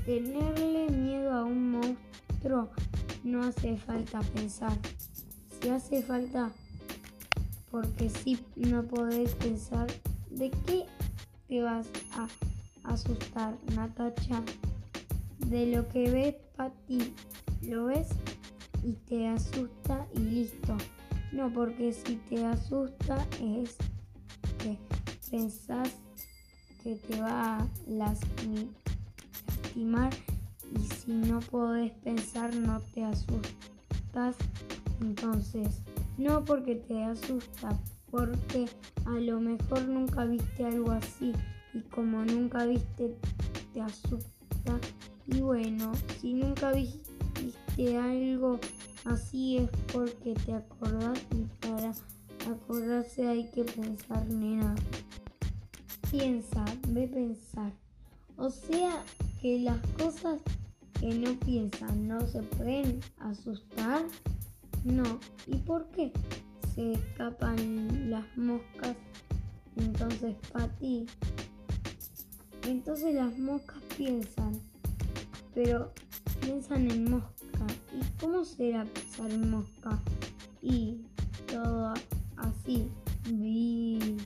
tenerle 0.04 0.88
miedo 0.90 1.32
a 1.32 1.44
un 1.44 1.70
monstruo 1.70 2.70
no 3.22 3.42
hace 3.42 3.76
falta 3.76 4.20
pensar. 4.34 4.76
Si 5.64 5.70
hace 5.70 6.02
falta 6.02 6.52
porque 7.70 8.10
si 8.10 8.38
no 8.54 8.82
podés 8.82 9.34
pensar 9.36 9.86
de 10.28 10.50
qué 10.50 10.84
te 11.48 11.62
vas 11.62 11.86
a 12.12 12.28
asustar, 12.92 13.56
Natacha. 13.74 14.42
De 15.38 15.74
lo 15.74 15.88
que 15.88 16.10
ves 16.10 16.34
para 16.54 16.68
ti, 16.86 17.14
lo 17.62 17.86
ves 17.86 18.08
y 18.82 18.92
te 18.92 19.26
asusta 19.26 20.06
y 20.14 20.18
listo. 20.18 20.76
No, 21.32 21.50
porque 21.50 21.94
si 21.94 22.16
te 22.16 22.44
asusta 22.44 23.26
es 23.40 23.78
que 24.58 24.76
pensás 25.30 25.88
que 26.82 26.96
te 26.96 27.22
va 27.22 27.56
a 27.56 27.66
lastimar 27.86 28.68
y 30.78 30.80
si 30.94 31.12
no 31.12 31.40
podés 31.40 31.92
pensar 31.92 32.54
no 32.54 32.82
te 32.92 33.02
asustas. 33.02 34.36
Entonces, 35.04 35.82
no 36.16 36.44
porque 36.44 36.76
te 36.76 37.04
asusta, 37.04 37.78
porque 38.10 38.66
a 39.04 39.18
lo 39.20 39.38
mejor 39.38 39.86
nunca 39.86 40.24
viste 40.24 40.64
algo 40.64 40.92
así 40.92 41.32
y 41.74 41.80
como 41.82 42.24
nunca 42.24 42.64
viste 42.64 43.14
te 43.74 43.82
asusta. 43.82 44.80
Y 45.26 45.40
bueno, 45.40 45.92
si 46.20 46.32
nunca 46.32 46.72
viste 46.72 47.98
algo 47.98 48.58
así 49.04 49.58
es 49.58 49.70
porque 49.92 50.32
te 50.46 50.54
acordás 50.54 51.18
y 51.34 51.66
para 51.66 51.92
acordarse 52.50 53.28
hay 53.28 53.50
que 53.50 53.64
pensar, 53.64 54.26
nena. 54.28 54.74
Piensa, 56.10 56.64
ve 56.88 57.08
pensar. 57.08 57.72
O 58.36 58.48
sea 58.48 59.02
que 59.42 59.60
las 59.60 59.80
cosas 59.98 60.40
que 60.98 61.14
no 61.14 61.38
piensan 61.40 62.08
no 62.08 62.26
se 62.26 62.42
pueden 62.42 63.00
asustar. 63.18 64.04
No. 64.84 65.18
¿Y 65.46 65.56
por 65.56 65.86
qué 65.92 66.12
se 66.74 66.92
escapan 66.92 68.10
las 68.10 68.24
moscas? 68.36 68.96
Entonces, 69.76 70.36
ti 70.78 71.06
Entonces 72.66 73.14
las 73.14 73.36
moscas 73.38 73.82
piensan, 73.96 74.60
pero 75.54 75.92
piensan 76.40 76.90
en 76.90 77.10
mosca. 77.10 77.66
¿Y 77.92 78.20
cómo 78.20 78.44
será 78.44 78.84
pensar 78.84 79.30
en 79.30 79.50
mosca? 79.50 79.98
Y 80.62 81.00
todo 81.46 81.94
así, 82.36 82.90
vi. 83.30 84.18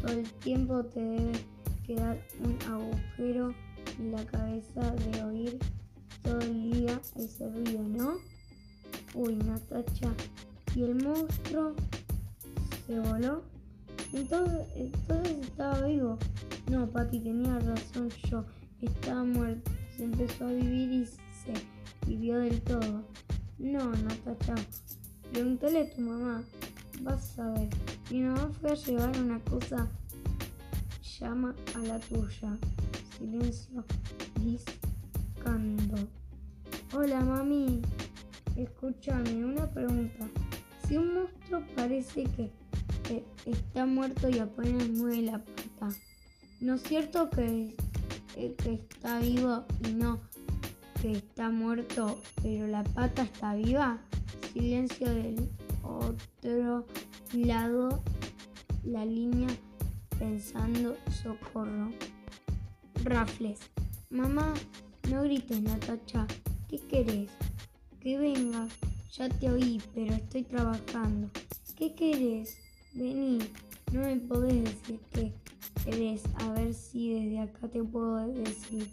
Todo 0.00 0.12
el 0.12 0.30
tiempo 0.34 0.84
te 0.84 1.00
debe 1.00 1.32
quedar 1.86 2.22
un 2.40 2.58
agujero 2.70 3.54
en 3.98 4.12
la 4.12 4.24
cabeza 4.26 4.90
de 4.90 5.22
oír 5.24 5.58
todo 6.22 6.40
el 6.40 6.70
día 6.70 7.00
ese 7.16 7.48
ruido, 7.50 7.82
¿no? 7.82 8.33
Uy, 9.14 9.36
Natacha. 9.36 10.12
¿Y 10.74 10.82
el 10.82 10.96
monstruo 10.96 11.74
se 12.86 12.98
voló? 12.98 13.42
Entonces, 14.12 14.66
entonces 14.74 15.38
estaba 15.40 15.86
vivo. 15.86 16.18
No, 16.68 16.88
Pati, 16.88 17.20
tenía 17.20 17.58
razón 17.60 18.08
yo. 18.28 18.44
Estaba 18.80 19.22
muerto. 19.22 19.70
Se 19.96 20.04
empezó 20.04 20.46
a 20.46 20.52
vivir 20.52 20.90
y 20.90 21.06
se 21.06 21.52
vivió 22.06 22.38
del 22.38 22.60
todo. 22.62 23.04
No, 23.58 23.90
Natacha. 23.92 24.56
Pregúntale 25.32 25.82
a 25.82 25.94
tu 25.94 26.00
mamá. 26.00 26.42
Vas 27.02 27.38
a 27.38 27.50
ver. 27.52 27.68
Mi 28.10 28.22
mamá 28.22 28.50
fue 28.60 28.72
a 28.72 28.74
llevar 28.74 29.18
una 29.20 29.38
cosa. 29.44 29.88
Llama 31.20 31.54
a 31.76 31.78
la 31.78 32.00
tuya. 32.00 32.58
Silencio. 33.16 33.84
Discando. 34.40 36.08
Hola, 36.92 37.20
mami. 37.20 37.80
Escúchame, 38.56 39.44
una 39.44 39.68
pregunta. 39.70 40.28
Si 40.86 40.96
un 40.96 41.14
monstruo 41.14 41.62
parece 41.74 42.24
que, 42.24 42.50
está 43.46 43.84
muerto 43.84 44.28
y 44.28 44.38
apenas 44.38 44.88
mueve 44.88 45.22
la 45.22 45.38
pata, 45.38 45.94
¿no 46.60 46.74
es 46.74 46.82
cierto 46.82 47.28
que, 47.30 47.74
que 48.34 48.74
está 48.74 49.18
vivo 49.18 49.64
y 49.86 49.92
no 49.92 50.20
que 51.04 51.12
está 51.12 51.50
muerto, 51.50 52.18
pero 52.42 52.66
la 52.66 52.82
pata 52.82 53.24
está 53.24 53.54
viva. 53.54 53.98
Silencio 54.54 55.06
del 55.10 55.50
otro 55.82 56.86
lado, 57.34 58.02
la 58.84 59.04
línea 59.04 59.48
pensando 60.18 60.96
socorro. 61.22 61.92
Rafles. 63.02 63.60
Mamá, 64.08 64.54
no 65.10 65.24
grites, 65.24 65.60
Natacha. 65.60 66.26
¿Qué 66.70 66.78
querés? 66.78 67.30
Que 68.04 68.18
venga. 68.18 68.68
Ya 69.16 69.30
te 69.30 69.50
oí, 69.50 69.80
pero 69.94 70.12
estoy 70.12 70.42
trabajando. 70.42 71.30
¿Qué 71.74 71.94
querés? 71.94 72.58
Vení. 72.92 73.38
No 73.92 74.00
me 74.02 74.16
podés 74.16 74.62
decir 74.62 75.00
qué 75.10 75.32
querés. 75.82 76.22
A 76.34 76.52
ver 76.52 76.74
si 76.74 77.14
desde 77.14 77.38
acá 77.38 77.66
te 77.66 77.82
puedo 77.82 78.16
decir. 78.26 78.90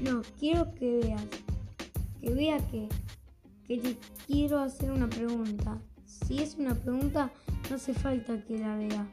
No, 0.00 0.22
quiero 0.38 0.72
que 0.76 1.00
veas. 1.00 1.24
Que 2.20 2.30
vea 2.32 2.58
que, 2.68 2.88
que 3.66 3.78
te 3.78 3.96
quiero 4.28 4.60
hacer 4.60 4.92
una 4.92 5.10
pregunta. 5.10 5.76
Si 6.06 6.38
es 6.38 6.54
una 6.54 6.76
pregunta, 6.76 7.32
no 7.68 7.74
hace 7.74 7.92
falta 7.92 8.40
que 8.44 8.60
la 8.60 8.76
vea. 8.76 9.04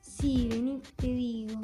Sí, 0.00 0.48
vení, 0.48 0.80
te 0.96 1.08
digo. 1.08 1.60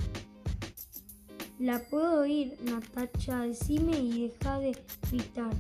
La 1.58 1.78
puedo 1.88 2.20
oír, 2.20 2.58
Natacha, 2.64 3.44
decime 3.44 3.98
y 3.98 4.28
deja 4.28 4.58
de 4.58 4.76
gritar, 5.10 5.54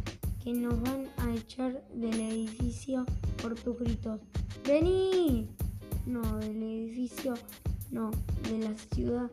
nos 0.52 0.80
van 0.82 1.08
a 1.18 1.34
echar 1.34 1.82
del 1.94 2.20
edificio 2.20 3.04
por 3.40 3.54
tus 3.54 3.78
gritos. 3.78 4.20
¡Vení! 4.66 5.48
No, 6.06 6.22
del 6.38 6.62
edificio, 6.62 7.34
no, 7.90 8.10
de 8.44 8.58
la 8.58 8.74
ciudad 8.94 9.30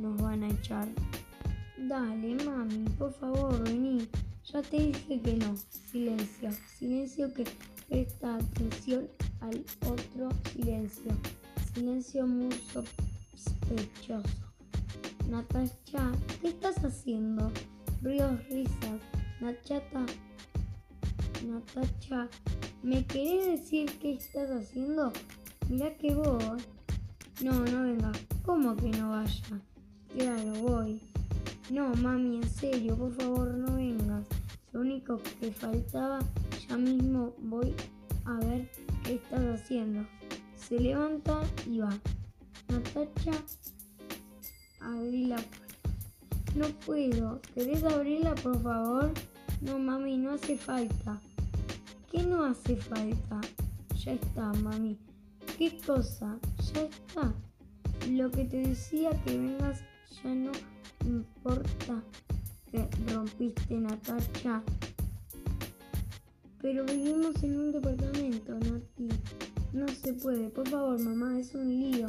nos 0.00 0.20
van 0.20 0.42
a 0.42 0.48
echar. 0.48 0.88
Dale, 1.76 2.36
mami, 2.44 2.84
por 2.98 3.12
favor, 3.12 3.62
vení. 3.64 4.08
Ya 4.52 4.62
te 4.62 4.78
dije 4.78 5.20
que 5.20 5.34
no. 5.34 5.54
Silencio, 5.90 6.50
silencio 6.78 7.32
que 7.34 7.44
presta 7.88 8.36
atención 8.36 9.08
al 9.40 9.64
otro 9.86 10.28
silencio. 10.52 11.12
Silencio 11.74 12.26
muy 12.26 12.52
sospechoso. 12.72 14.22
Natacha, 15.28 16.12
¿qué 16.40 16.48
estás 16.48 16.84
haciendo? 16.84 17.50
Ríos, 18.02 18.42
risas. 18.48 19.00
Nachata, 19.40 20.06
Natacha, 21.44 22.28
¿me 22.82 23.04
querés 23.04 23.46
decir 23.46 23.98
qué 23.98 24.14
estás 24.14 24.50
haciendo? 24.50 25.12
Mira 25.68 25.94
que 25.96 26.14
vos. 26.14 26.62
No, 27.42 27.52
no 27.52 27.82
venga. 27.82 28.12
¿Cómo 28.44 28.74
que 28.76 28.88
no 28.88 29.10
vaya? 29.10 29.60
Claro, 30.16 30.52
voy. 30.62 31.00
No, 31.70 31.94
mami, 31.96 32.36
en 32.36 32.48
serio, 32.48 32.96
por 32.96 33.12
favor, 33.14 33.54
no 33.54 33.76
vengas. 33.76 34.26
Lo 34.72 34.80
único 34.80 35.20
que 35.40 35.52
faltaba, 35.52 36.20
ya 36.68 36.76
mismo 36.76 37.34
voy 37.38 37.74
a 38.24 38.34
ver 38.46 38.70
qué 39.04 39.14
estás 39.14 39.60
haciendo. 39.60 40.06
Se 40.56 40.80
levanta 40.80 41.42
y 41.70 41.78
va. 41.78 41.98
Natacha, 42.68 43.32
abrí 44.80 45.26
la 45.26 45.36
puerta. 45.36 45.64
No 46.54 46.68
puedo. 46.86 47.40
¿Querés 47.54 47.84
abrirla, 47.84 48.34
por 48.36 48.62
favor? 48.62 49.12
No, 49.60 49.78
mami, 49.78 50.16
no 50.16 50.32
hace 50.32 50.56
falta. 50.56 51.20
¿Qué 52.14 52.22
no 52.22 52.44
hace 52.44 52.76
falta? 52.76 53.40
Ya 53.96 54.12
está, 54.12 54.52
mami. 54.62 54.96
¿Qué 55.58 55.76
cosa? 55.84 56.38
Ya 56.72 56.82
está. 56.82 57.34
Lo 58.08 58.30
que 58.30 58.44
te 58.44 58.58
decía 58.58 59.10
que 59.24 59.36
vengas 59.36 59.80
ya 60.22 60.32
no 60.32 60.52
importa 61.04 62.04
que 62.70 62.88
rompiste 63.12 63.74
Natacha. 63.74 64.62
Pero 66.62 66.84
vivimos 66.84 67.42
en 67.42 67.58
un 67.58 67.72
departamento, 67.72 68.52
Nati. 68.60 69.08
No 69.72 69.88
se 69.88 70.12
puede. 70.12 70.50
Por 70.50 70.68
favor, 70.68 71.00
mamá, 71.00 71.36
es 71.40 71.52
un 71.56 71.68
lío. 71.68 72.06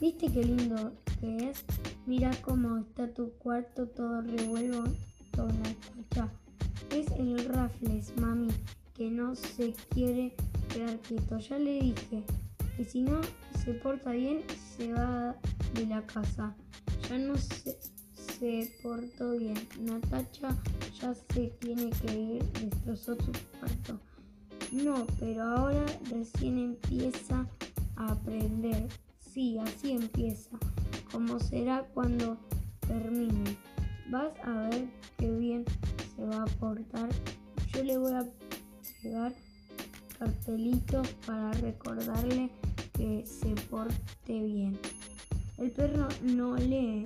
¿Viste 0.00 0.32
qué 0.32 0.42
lindo 0.42 0.94
que 1.20 1.50
es? 1.50 1.64
Mira 2.06 2.32
cómo 2.42 2.78
está 2.78 3.06
tu 3.14 3.30
cuarto 3.34 3.86
todo 3.86 4.20
revuelto, 4.20 4.88
Natacha. 5.36 6.28
Es 6.90 7.08
el 7.12 7.44
Raffles, 7.44 8.12
mami, 8.16 8.48
que 8.94 9.10
no 9.10 9.34
se 9.34 9.74
quiere 9.90 10.34
quedar 10.72 10.98
quieto. 11.00 11.38
Ya 11.38 11.58
le 11.58 11.80
dije 11.80 12.24
que 12.76 12.84
si 12.84 13.02
no 13.02 13.20
se 13.64 13.74
porta 13.74 14.12
bien, 14.12 14.42
se 14.76 14.92
va 14.92 15.36
de 15.74 15.86
la 15.86 16.02
casa. 16.06 16.54
Ya 17.08 17.18
no 17.18 17.36
se, 17.36 17.76
se 18.12 18.70
portó 18.82 19.32
bien. 19.32 19.54
Natacha 19.80 20.56
ya 21.00 21.14
se 21.14 21.48
tiene 21.60 21.90
que 21.90 22.14
ir, 22.14 22.44
destrozó 22.52 23.16
su 23.16 23.32
cuarto. 23.58 24.00
No, 24.72 25.06
pero 25.20 25.42
ahora 25.42 25.84
recién 26.10 26.58
empieza 26.58 27.46
a 27.96 28.12
aprender. 28.12 28.88
Sí, 29.18 29.58
así 29.58 29.92
empieza. 29.92 30.56
Como 31.10 31.38
será 31.38 31.84
cuando 31.94 32.36
termine. 32.86 33.56
Vas 34.10 34.32
a 34.44 34.68
ver 34.68 34.86
qué 35.16 35.30
bien 35.30 35.64
se 36.16 36.24
va 36.24 36.42
a 36.42 36.46
portar. 36.46 37.08
Yo 37.72 37.82
le 37.82 37.98
voy 37.98 38.12
a 38.12 38.24
pegar 39.04 39.34
cartelitos 40.18 41.06
para 41.26 41.52
recordarle 41.52 42.50
que 42.94 43.24
se 43.26 43.54
porte 43.70 44.42
bien. 44.42 44.78
El 45.58 45.70
perro 45.70 46.08
no 46.22 46.56
lee. 46.56 47.04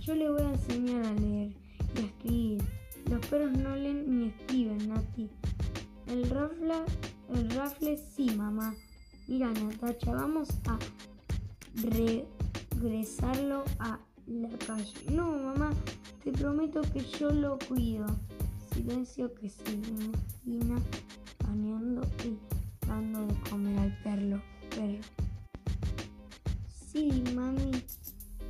Yo 0.00 0.14
le 0.14 0.30
voy 0.30 0.40
a 0.40 0.52
enseñar 0.52 1.04
a 1.04 1.12
leer 1.12 1.52
y 1.94 1.98
a 1.98 2.06
escribir. 2.06 2.62
Los 3.10 3.26
perros 3.26 3.52
no 3.58 3.76
leen 3.76 4.18
ni 4.18 4.28
escriben, 4.28 4.88
Nati. 4.88 5.28
El 6.06 6.30
rafle, 6.30 6.74
el 7.34 7.50
rafle 7.50 7.98
sí, 8.16 8.30
mamá. 8.34 8.74
Mira, 9.28 9.52
Natacha, 9.52 10.12
vamos 10.12 10.48
a 10.66 10.78
regresarlo 11.74 13.64
a 13.78 13.98
la 14.26 14.48
calle. 14.66 14.94
No, 15.10 15.30
mamá, 15.32 15.72
te 16.24 16.32
prometo 16.32 16.80
que 16.80 17.00
yo 17.00 17.30
lo 17.30 17.58
cuido. 17.68 18.06
Silencio 18.74 19.34
que 19.34 19.48
se 19.48 19.72
imagina 19.72 20.80
bañando 21.46 22.02
y 22.24 22.38
dando 22.86 23.26
de 23.26 23.34
comer 23.50 23.78
al 23.78 24.02
perro. 24.02 24.42
perro. 24.70 25.00
Sí, 26.90 27.22
mami, 27.34 27.70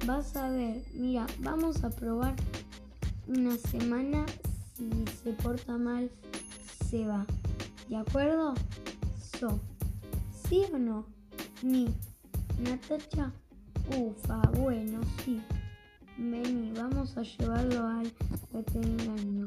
vas 0.07 0.37
a 0.37 0.49
ver. 0.49 0.85
Mira, 0.95 1.27
vamos 1.41 1.83
a 1.85 1.91
probar 1.91 2.35
una 3.27 3.57
semana. 3.57 4.25
Si 4.77 4.91
se 5.23 5.33
porta 5.33 5.77
mal, 5.77 6.11
se 6.89 7.07
va. 7.07 7.27
¿De 7.89 7.97
acuerdo? 7.97 8.55
So. 9.39 9.61
¿Sí 10.49 10.65
o 10.73 10.79
no? 10.79 11.07
Ni. 11.63 11.89
Natacha. 12.59 13.33
Ufa, 13.99 14.41
bueno, 14.59 15.01
sí. 15.25 15.41
Vení, 16.17 16.73
vamos 16.73 17.17
a 17.17 17.23
llevarlo 17.23 17.87
al 17.87 18.13
veterinario. 18.53 19.47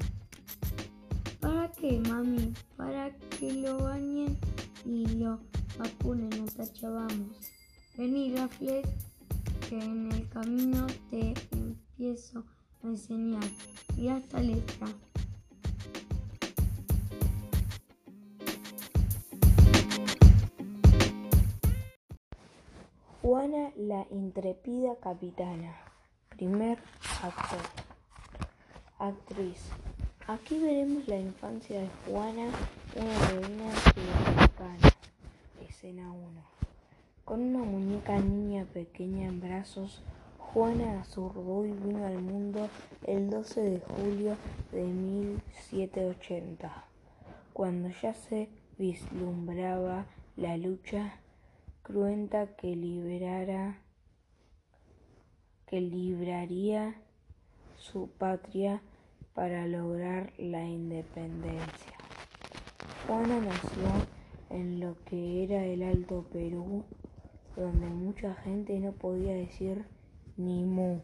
¿Para 1.86 2.02
qué, 2.02 2.10
mami? 2.10 2.54
Para 2.78 3.12
que 3.38 3.54
lo 3.54 3.78
bañen 3.78 4.40
y 4.86 5.06
lo 5.18 5.40
vacunen, 5.78 6.30
Natacha, 6.30 6.90
vamos. 6.90 7.38
Vení, 7.96 8.36
Raffles, 8.36 8.88
que 9.70 9.78
en 9.78 10.12
el 10.12 10.28
camino 10.30 10.88
te 11.12 11.36
empiezo 11.52 12.44
a 12.84 12.88
enseñar. 12.88 13.44
Mira 13.96 14.18
esta 14.18 14.40
letra. 14.40 14.88
Juana 23.22 23.72
la 23.76 24.08
intrépida 24.10 24.96
capitana. 25.04 25.76
Primer 26.30 26.80
actor. 27.22 27.62
Actriz. 28.98 29.70
Aquí 30.28 30.58
veremos 30.58 31.08
la 31.08 31.20
infancia 31.20 31.82
de 31.82 31.90
Juana, 32.08 32.48
una 32.96 33.30
heroína 33.30 33.72
sudamericana. 33.76 34.90
Escena 35.70 36.12
1. 36.12 36.42
Con 37.24 37.42
una 37.42 37.64
muñeca 37.64 38.18
niña 38.18 38.66
pequeña 38.66 39.28
en 39.28 39.40
brazos, 39.40 40.02
Juana 40.40 41.02
Azurduy 41.02 41.74
vino 41.74 42.08
al 42.08 42.24
mundo 42.24 42.70
el 43.06 43.30
12 43.30 43.62
de 43.62 43.80
julio 43.82 44.36
de 44.72 44.86
1780, 44.86 46.86
cuando 47.54 47.90
ya 48.02 48.16
se 48.16 48.50
vislumbraba 48.80 50.08
la 50.38 50.58
lucha 50.58 51.20
cruenta 51.84 52.56
que 52.56 52.76
liberara 52.76 53.78
que 55.68 55.82
libraría 55.82 56.96
su 57.76 58.10
patria 58.10 58.82
para 59.36 59.68
lograr 59.68 60.32
la 60.38 60.66
independencia. 60.66 61.98
Juana 63.06 63.42
nació 63.42 64.08
en 64.50 64.80
lo 64.80 64.96
que 65.04 65.44
era 65.44 65.66
el 65.66 65.84
Alto 65.84 66.26
Perú, 66.32 66.86
donde 67.58 67.88
mucha 67.88 68.34
gente 68.36 68.80
no 68.80 68.94
podía 68.94 69.34
decir 69.34 69.86
ni 70.38 70.64
mu. 70.64 71.02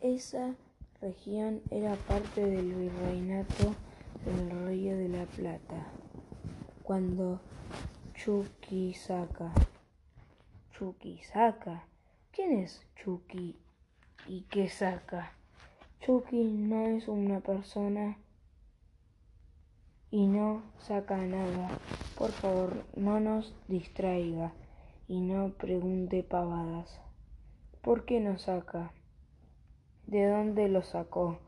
Esa 0.00 0.54
región 1.02 1.60
era 1.70 1.94
parte 1.94 2.42
del 2.42 2.74
virreinato 2.74 3.74
del 4.24 4.66
Río 4.66 4.96
de 4.96 5.08
la 5.10 5.26
Plata. 5.26 5.86
Cuando 6.82 7.38
Chuquisaca, 8.14 9.52
Chuquisaca, 10.72 11.84
¿quién 12.32 12.58
es 12.58 12.86
Chucky 12.96 13.58
y 14.28 14.42
qué 14.42 14.68
saca? 14.68 15.32
Chucky 16.00 16.44
no 16.44 16.86
es 16.86 17.08
una 17.08 17.40
persona 17.40 18.16
y 20.10 20.26
no 20.26 20.62
saca 20.78 21.16
nada. 21.16 21.68
Por 22.16 22.32
favor, 22.32 22.84
no 22.96 23.20
nos 23.20 23.54
distraiga 23.68 24.52
y 25.08 25.20
no 25.20 25.50
pregunte 25.50 26.22
pavadas. 26.22 27.00
¿Por 27.82 28.04
qué 28.04 28.20
no 28.20 28.38
saca? 28.38 28.92
¿De 30.06 30.26
dónde 30.26 30.68
lo 30.68 30.82
sacó? 30.82 31.38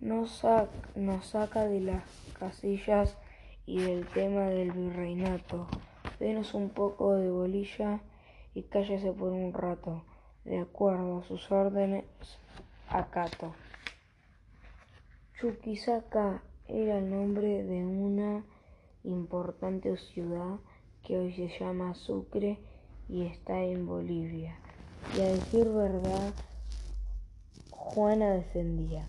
Nos, 0.00 0.44
saca 1.22 1.64
de 1.66 1.80
las 1.80 2.04
casillas 2.38 3.16
y 3.66 3.80
del 3.80 4.06
tema 4.06 4.46
del 4.46 4.72
virreinato. 4.72 5.68
Denos 6.18 6.54
un 6.54 6.70
poco 6.70 7.14
de 7.14 7.30
bolilla 7.30 8.00
y 8.54 8.62
cállese 8.62 9.12
por 9.12 9.32
un 9.32 9.52
rato. 9.52 10.02
De 10.44 10.58
acuerdo 10.58 11.18
a 11.18 11.24
sus 11.24 11.50
órdenes, 11.52 12.04
acato. 12.88 13.54
Chuquisaca 15.38 16.42
era 16.66 16.98
el 16.98 17.10
nombre 17.10 17.62
de 17.62 17.84
una 17.84 18.44
importante 19.04 19.96
ciudad 19.96 20.58
que 21.02 21.18
hoy 21.18 21.32
se 21.32 21.48
llama 21.58 21.94
Sucre 21.94 22.58
y 23.08 23.26
está 23.26 23.62
en 23.62 23.86
Bolivia. 23.86 24.56
Y 25.16 25.20
a 25.20 25.24
decir 25.24 25.68
verdad, 25.68 26.32
Juana 27.70 28.32
descendía. 28.32 29.08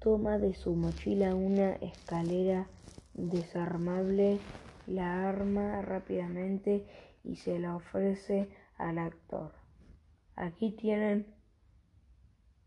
Toma 0.00 0.38
de 0.38 0.54
su 0.54 0.74
mochila 0.74 1.34
una 1.34 1.72
escalera 1.76 2.66
desarmable, 3.14 4.38
la 4.86 5.28
arma 5.28 5.82
rápidamente 5.82 6.84
y 7.24 7.36
se 7.36 7.58
la 7.58 7.76
ofrece 7.76 8.48
al 8.76 8.98
actor. 8.98 9.52
Aquí 10.40 10.70
tienen, 10.70 11.26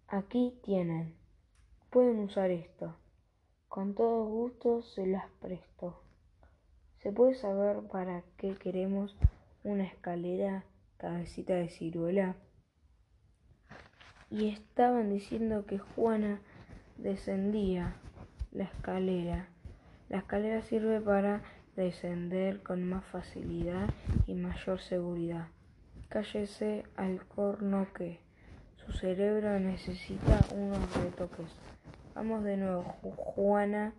aquí 0.10 0.60
tienen, 0.62 1.16
pueden 1.90 2.20
usar 2.20 2.52
esto. 2.52 2.98
Con 3.70 3.96
todo 3.96 4.26
gusto 4.26 4.82
se 4.82 5.08
las 5.08 5.30
presto. 5.40 6.04
¿Se 6.98 7.14
puede 7.14 7.34
saber 7.34 7.88
para 7.88 8.24
qué 8.36 8.56
queremos 8.56 9.16
una 9.64 9.86
escalera 9.86 10.66
cabecita 10.98 11.54
de 11.54 11.70
ciruela? 11.70 12.36
Y 14.30 14.50
estaban 14.50 15.10
diciendo 15.10 15.66
que 15.66 15.80
Juana 15.80 16.42
descendía 16.98 17.96
la 18.52 18.66
escalera. 18.66 19.48
La 20.10 20.18
escalera 20.18 20.62
sirve 20.64 21.00
para 21.00 21.42
descender 21.78 22.64
con 22.64 22.84
más 22.84 23.06
facilidad 23.06 23.90
y 24.28 24.34
mayor 24.34 24.82
seguridad. 24.82 25.48
Cállese 26.12 26.84
al 26.98 27.26
corno 27.26 27.88
que 27.96 28.20
su 28.76 28.92
cerebro 28.92 29.58
necesita 29.62 30.42
unos 30.54 30.94
retoques. 30.98 31.48
Vamos 32.14 32.44
de 32.44 32.58
nuevo. 32.58 32.84
Juana 33.16 33.94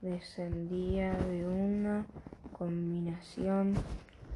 descendía 0.00 1.12
de 1.12 1.46
una 1.46 2.06
combinación 2.56 3.74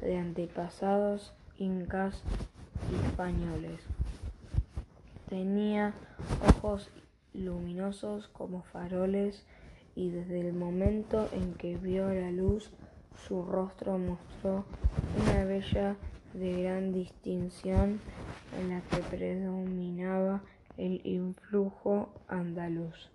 de 0.01 0.19
antepasados 0.19 1.33
incas 1.57 2.21
y 2.91 3.07
españoles. 3.07 3.81
Tenía 5.27 5.95
ojos 6.47 6.91
luminosos 7.33 8.27
como 8.27 8.61
faroles 8.61 9.47
y 9.95 10.11
desde 10.11 10.41
el 10.41 10.53
momento 10.53 11.27
en 11.33 11.55
que 11.55 11.75
vio 11.75 12.13
la 12.13 12.29
luz 12.29 12.69
su 13.27 13.41
rostro 13.41 13.97
mostró 13.97 14.65
una 15.23 15.43
bella 15.45 15.95
de 16.39 16.63
gran 16.63 16.91
distinción 16.91 18.01
en 18.59 18.69
la 18.69 18.81
que 18.81 18.97
predominaba 19.15 20.43
el 20.77 20.99
influjo 21.05 22.09
andaluz. 22.27 23.09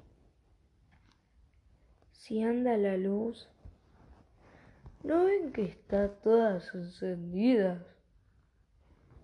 Si 2.12 2.42
anda 2.42 2.76
la 2.78 2.96
luz, 2.96 3.48
¿no 5.02 5.24
ven 5.24 5.52
que 5.52 5.64
está 5.64 6.08
todas 6.08 6.74
encendidas? 6.74 7.82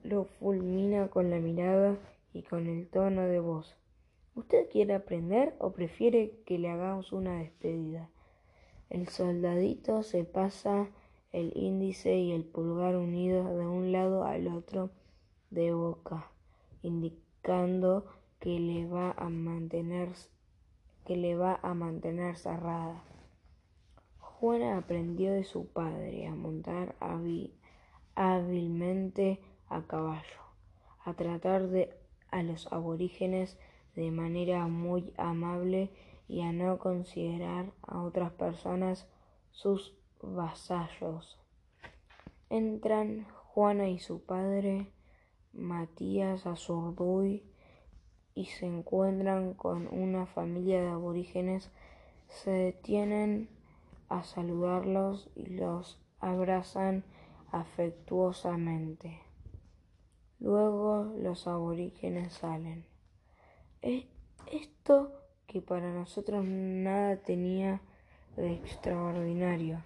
Lo 0.03 0.25
fulmina 0.25 1.09
con 1.09 1.31
la 1.31 1.39
mirada 1.39 1.97
y 2.33 2.43
con 2.43 2.67
el 2.67 2.89
tono 2.89 3.23
de 3.23 3.41
voz. 3.41 3.77
¿Usted 4.35 4.69
quiere 4.71 4.95
aprender 4.95 5.55
o 5.59 5.73
prefiere 5.73 6.43
que 6.45 6.59
le 6.59 6.69
hagamos 6.69 7.13
una 7.13 7.39
despedida? 7.39 8.11
El 8.91 9.09
soldadito 9.09 10.03
se 10.03 10.25
pasa 10.25 10.89
el 11.37 11.53
índice 11.55 12.17
y 12.17 12.33
el 12.33 12.45
pulgar 12.45 12.97
unidos 12.97 13.55
de 13.59 13.67
un 13.67 13.93
lado 13.93 14.25
al 14.25 14.49
otro 14.49 14.89
de 15.51 15.71
boca, 15.75 16.31
indicando 16.81 18.07
que 18.41 18.59
le 18.59 18.87
va 18.87 19.11
a 19.11 19.29
mantener 19.29 20.09
que 21.05 21.15
le 21.15 21.37
va 21.37 21.61
a 21.63 21.75
mantener 21.75 22.39
cerrada. 22.39 23.05
Juana 24.19 24.79
aprendió 24.79 25.31
de 25.31 25.45
su 25.45 25.69
padre 25.69 26.27
a 26.27 26.35
montar 26.35 26.97
hábilmente 28.15 29.39
a 29.69 29.83
caballo, 29.83 30.41
a 31.05 31.13
tratar 31.13 31.69
de, 31.69 31.95
a 32.31 32.43
los 32.43 32.67
aborígenes 32.73 33.59
de 33.95 34.11
manera 34.11 34.67
muy 34.69 35.13
amable 35.19 35.91
y 36.29 36.41
a 36.41 36.53
no 36.53 36.79
considerar 36.79 37.73
a 37.83 38.01
otras 38.01 38.33
personas 38.33 39.07
sus 39.53 39.95
vasallos. 40.35 41.39
Entran 42.51 43.27
Juana 43.47 43.89
y 43.89 43.99
su 43.99 44.23
padre, 44.25 44.93
Matías 45.53 46.47
Azurduy, 46.47 47.43
y 48.35 48.45
se 48.47 48.67
encuentran 48.67 49.55
con 49.55 49.89
una 49.89 50.27
familia 50.27 50.83
de 50.83 50.89
aborígenes, 50.89 51.71
se 52.29 52.51
detienen 52.51 53.49
a 54.09 54.25
saludarlos 54.25 55.31
y 55.35 55.47
los 55.47 55.99
abrazan 56.21 57.05
afectuosamente. 57.51 59.21
Luego 60.39 61.15
los 61.19 61.47
aborígenes 61.47 62.35
salen. 62.35 62.85
Esto 63.81 65.13
que 65.47 65.63
para 65.63 65.93
nosotros 65.93 66.45
nada 66.45 67.17
tenía 67.17 67.81
de 68.37 68.53
extraordinario, 68.53 69.83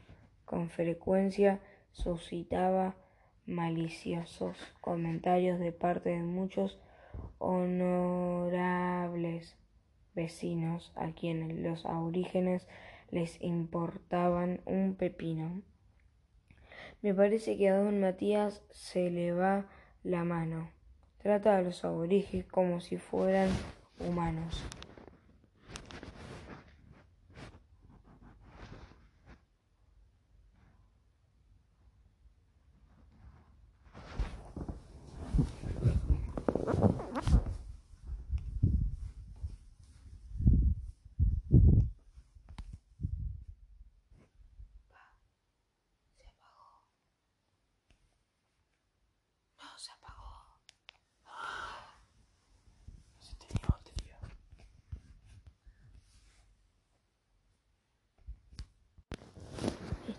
con 0.50 0.68
frecuencia 0.68 1.60
suscitaba 1.92 2.96
maliciosos 3.46 4.58
comentarios 4.80 5.60
de 5.60 5.70
parte 5.70 6.10
de 6.10 6.24
muchos 6.24 6.80
honorables 7.38 7.96
vecinos 10.16 10.90
a 10.96 11.12
quienes 11.12 11.56
los 11.56 11.86
aborígenes 11.86 12.66
les 13.12 13.40
importaban 13.40 14.60
un 14.64 14.96
pepino. 14.96 15.62
Me 17.00 17.14
parece 17.14 17.56
que 17.56 17.68
a 17.68 17.76
don 17.76 18.00
Matías 18.00 18.64
se 18.70 19.08
le 19.08 19.30
va 19.30 19.66
la 20.02 20.24
mano. 20.24 20.72
Trata 21.18 21.58
a 21.58 21.62
los 21.62 21.84
aborígenes 21.84 22.46
como 22.46 22.80
si 22.80 22.96
fueran 22.96 23.50
humanos. 24.00 24.64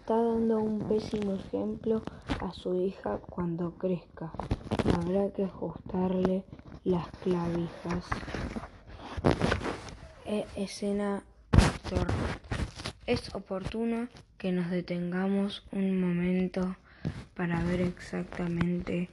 Está 0.01 0.15
dando 0.15 0.57
un 0.57 0.79
pésimo 0.89 1.35
ejemplo 1.35 2.01
a 2.39 2.51
su 2.53 2.73
hija 2.73 3.19
cuando 3.19 3.77
crezca. 3.77 4.31
Habrá 4.95 5.29
que 5.29 5.43
ajustarle 5.43 6.43
las 6.83 7.07
clavijas. 7.23 8.05
E 10.25 10.47
escena 10.55 11.21
Es 13.05 13.35
oportuno 13.35 14.07
que 14.39 14.51
nos 14.51 14.71
detengamos 14.71 15.67
un 15.71 16.01
momento 16.01 16.75
para 17.35 17.63
ver 17.63 17.81
exactamente 17.81 19.09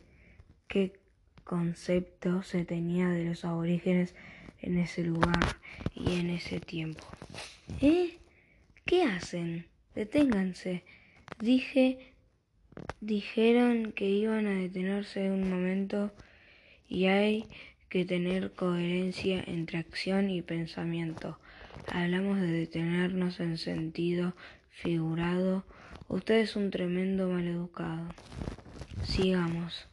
qué 0.68 0.98
concepto 1.44 2.42
se 2.42 2.64
tenía 2.64 3.08
de 3.10 3.24
los 3.24 3.44
aborígenes 3.44 4.14
en 4.62 4.78
ese 4.78 5.02
lugar 5.02 5.58
y 5.94 6.18
en 6.18 6.30
ese 6.30 6.60
tiempo. 6.60 7.04
¿Eh? 7.82 8.18
¿Qué 8.86 9.02
hacen? 9.02 9.66
Deténganse. 9.98 10.84
Dije, 11.40 12.14
dijeron 13.00 13.90
que 13.90 14.08
iban 14.08 14.46
a 14.46 14.54
detenerse 14.54 15.28
un 15.28 15.50
momento 15.50 16.12
y 16.88 17.06
hay 17.06 17.46
que 17.88 18.04
tener 18.04 18.52
coherencia 18.52 19.42
entre 19.44 19.78
acción 19.78 20.30
y 20.30 20.40
pensamiento. 20.40 21.40
Hablamos 21.88 22.40
de 22.40 22.46
detenernos 22.46 23.40
en 23.40 23.58
sentido 23.58 24.36
figurado. 24.70 25.64
Usted 26.06 26.36
es 26.36 26.54
un 26.54 26.70
tremendo 26.70 27.28
maleducado. 27.28 28.06
Sigamos. 29.02 29.88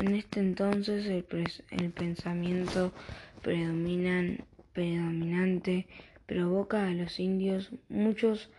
En 0.00 0.14
este 0.14 0.38
entonces 0.38 1.04
el, 1.06 1.26
el 1.72 1.90
pensamiento 1.90 2.92
predominante 3.42 5.88
provoca 6.26 6.86
a 6.86 6.92
los 6.92 7.18
indios 7.18 7.72
muchos 7.88 8.50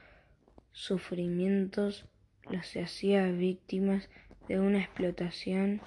sufrimientos, 0.79 2.05
los 2.49 2.77
hacía 2.77 3.29
víctimas 3.31 4.09
de 4.47 4.61
una 4.61 4.79
explotación 4.79 5.81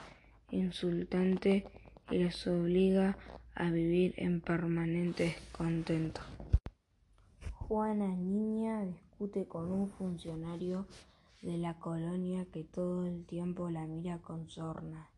insultante 0.50 1.64
y 2.10 2.18
los 2.18 2.46
obliga 2.46 3.16
a 3.54 3.70
vivir 3.70 4.12
en 4.18 4.42
permanente 4.42 5.24
descontento. 5.24 6.20
Juana 7.52 8.14
Niña 8.14 8.84
discute 8.84 9.46
con 9.46 9.72
un 9.72 9.88
funcionario 9.88 10.86
de 11.40 11.56
la 11.56 11.78
colonia 11.78 12.44
que 12.52 12.62
todo 12.62 13.06
el 13.06 13.24
tiempo 13.24 13.70
la 13.70 13.86
mira 13.86 14.18
con 14.18 14.50
sorna. 14.50 15.08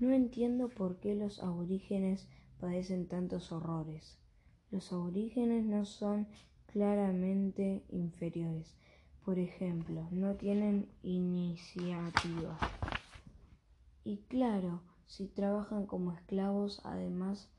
No 0.00 0.14
entiendo 0.14 0.70
por 0.70 1.00
qué 1.00 1.14
los 1.14 1.42
aborígenes 1.42 2.28
padecen 2.58 3.08
tantos 3.08 3.52
horrores. 3.52 4.18
Los 4.70 4.90
aborígenes 4.90 5.66
no 5.66 5.84
son 5.84 6.28
claramente 6.66 7.84
inferiores. 7.90 8.74
Por 9.26 9.40
ejemplo, 9.40 10.06
no 10.12 10.36
tienen 10.36 10.88
iniciativa. 11.02 12.60
Y 14.04 14.18
claro, 14.28 14.82
si 15.04 15.26
trabajan 15.26 15.86
como 15.86 16.12
esclavos, 16.12 16.80
además, 16.84 17.50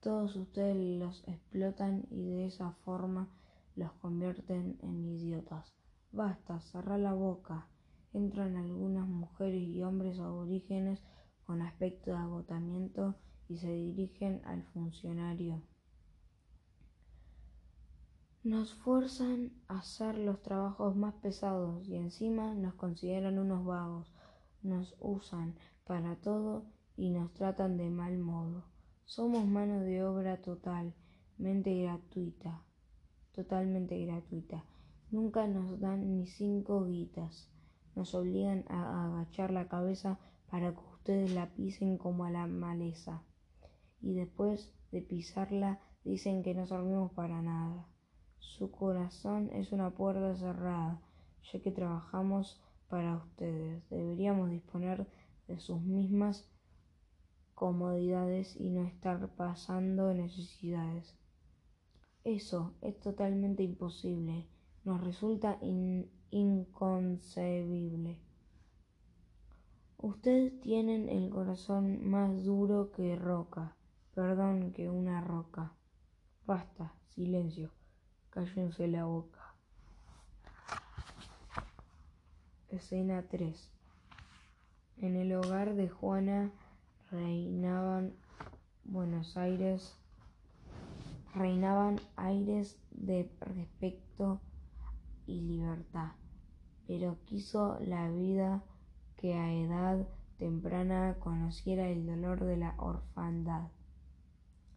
todos 0.00 0.34
ustedes 0.36 0.98
los 0.98 1.22
explotan 1.28 2.06
y 2.10 2.30
de 2.30 2.46
esa 2.46 2.72
forma 2.86 3.28
los 3.76 3.92
convierten 4.00 4.78
en 4.80 5.04
idiotas. 5.04 5.74
Basta, 6.10 6.58
cerrar 6.62 6.98
la 6.98 7.12
boca. 7.12 7.66
Entran 8.14 8.56
algunas 8.56 9.06
mujeres 9.06 9.60
y 9.68 9.82
hombres 9.82 10.18
aborígenes 10.20 11.02
con 11.44 11.60
aspecto 11.60 12.12
de 12.12 12.16
agotamiento 12.16 13.14
y 13.46 13.58
se 13.58 13.70
dirigen 13.70 14.40
al 14.46 14.62
funcionario. 14.72 15.60
Nos 18.42 18.72
fuerzan 18.72 19.52
a 19.68 19.80
hacer 19.80 20.16
los 20.16 20.40
trabajos 20.40 20.96
más 20.96 21.12
pesados 21.16 21.86
y 21.86 21.96
encima 21.96 22.54
nos 22.54 22.72
consideran 22.72 23.38
unos 23.38 23.66
vagos, 23.66 24.14
nos 24.62 24.96
usan 24.98 25.56
para 25.84 26.16
todo 26.16 26.64
y 26.96 27.10
nos 27.10 27.34
tratan 27.34 27.76
de 27.76 27.90
mal 27.90 28.16
modo. 28.16 28.64
Somos 29.04 29.46
mano 29.46 29.80
de 29.80 30.02
obra 30.04 30.40
totalmente 30.40 31.82
gratuita, 31.82 32.64
totalmente 33.32 34.02
gratuita. 34.06 34.64
Nunca 35.10 35.46
nos 35.46 35.78
dan 35.78 36.16
ni 36.16 36.26
cinco 36.26 36.86
guitas. 36.86 37.50
Nos 37.94 38.14
obligan 38.14 38.64
a 38.68 39.04
agachar 39.04 39.50
la 39.50 39.68
cabeza 39.68 40.18
para 40.50 40.72
que 40.72 40.80
ustedes 40.94 41.30
la 41.32 41.52
pisen 41.52 41.98
como 41.98 42.24
a 42.24 42.30
la 42.30 42.46
maleza. 42.46 43.22
Y 44.00 44.14
después 44.14 44.72
de 44.92 45.02
pisarla 45.02 45.78
dicen 46.04 46.42
que 46.42 46.54
no 46.54 46.66
servimos 46.66 47.12
para 47.12 47.42
nada. 47.42 47.86
Su 48.40 48.70
corazón 48.70 49.50
es 49.52 49.70
una 49.72 49.90
puerta 49.90 50.34
cerrada, 50.34 51.00
ya 51.52 51.60
que 51.60 51.70
trabajamos 51.70 52.60
para 52.88 53.16
ustedes. 53.16 53.88
Deberíamos 53.88 54.50
disponer 54.50 55.06
de 55.46 55.60
sus 55.60 55.80
mismas 55.80 56.50
comodidades 57.54 58.56
y 58.56 58.70
no 58.70 58.84
estar 58.84 59.28
pasando 59.36 60.12
necesidades. 60.14 61.16
Eso 62.24 62.74
es 62.80 62.98
totalmente 63.00 63.62
imposible, 63.62 64.46
nos 64.84 65.00
resulta 65.02 65.58
inconcebible. 66.30 68.18
Ustedes 69.98 70.58
tienen 70.60 71.08
el 71.08 71.28
corazón 71.30 72.08
más 72.08 72.44
duro 72.44 72.90
que 72.92 73.16
roca, 73.16 73.76
perdón, 74.14 74.72
que 74.72 74.88
una 74.88 75.20
roca. 75.20 75.74
Basta, 76.46 76.94
silencio, 77.08 77.70
cállense 78.30 78.86
la 78.88 79.04
boca. 79.04 79.54
Escena 82.68 83.22
3. 83.28 83.70
En 84.98 85.16
el 85.16 85.34
hogar 85.34 85.74
de 85.74 85.88
Juana 85.88 86.52
reinaban 87.10 88.12
Buenos 88.84 89.36
Aires, 89.36 89.96
reinaban 91.34 92.00
aires 92.16 92.78
de 92.90 93.30
respeto 93.40 94.40
y 95.26 95.40
libertad, 95.40 96.12
pero 96.86 97.18
quiso 97.24 97.78
la 97.80 98.08
vida 98.10 98.62
que 99.16 99.34
a 99.34 99.52
edad 99.52 100.06
temprana 100.38 101.16
conociera 101.18 101.88
el 101.88 102.06
dolor 102.06 102.44
de 102.44 102.56
la 102.56 102.74
orfandad. 102.78 103.68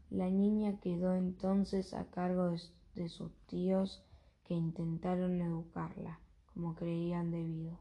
La 0.10 0.30
niña 0.30 0.80
quedó 0.80 1.16
entonces 1.16 1.94
a 1.94 2.06
cargo 2.06 2.52
de, 2.52 2.60
de 2.96 3.10
sus 3.10 3.32
tíos 3.48 4.04
que 4.44 4.54
intentaron 4.54 5.42
educarla 5.42 6.20
como 6.54 6.76
creían 6.76 7.32
debido. 7.32 7.80